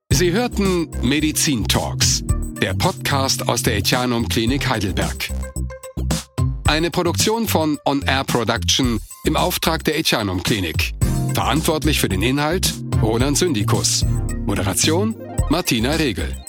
[0.09, 2.23] Sie hörten Medizin Talks
[2.65, 5.29] der Podcast aus der Etianum Klinik Heidelberg.
[6.67, 10.93] Eine Produktion von On Air Production im Auftrag der Etianum Klinik.
[11.33, 14.03] Verantwortlich für den Inhalt Roland Syndikus.
[14.45, 15.15] Moderation
[15.49, 16.44] Martina Regel.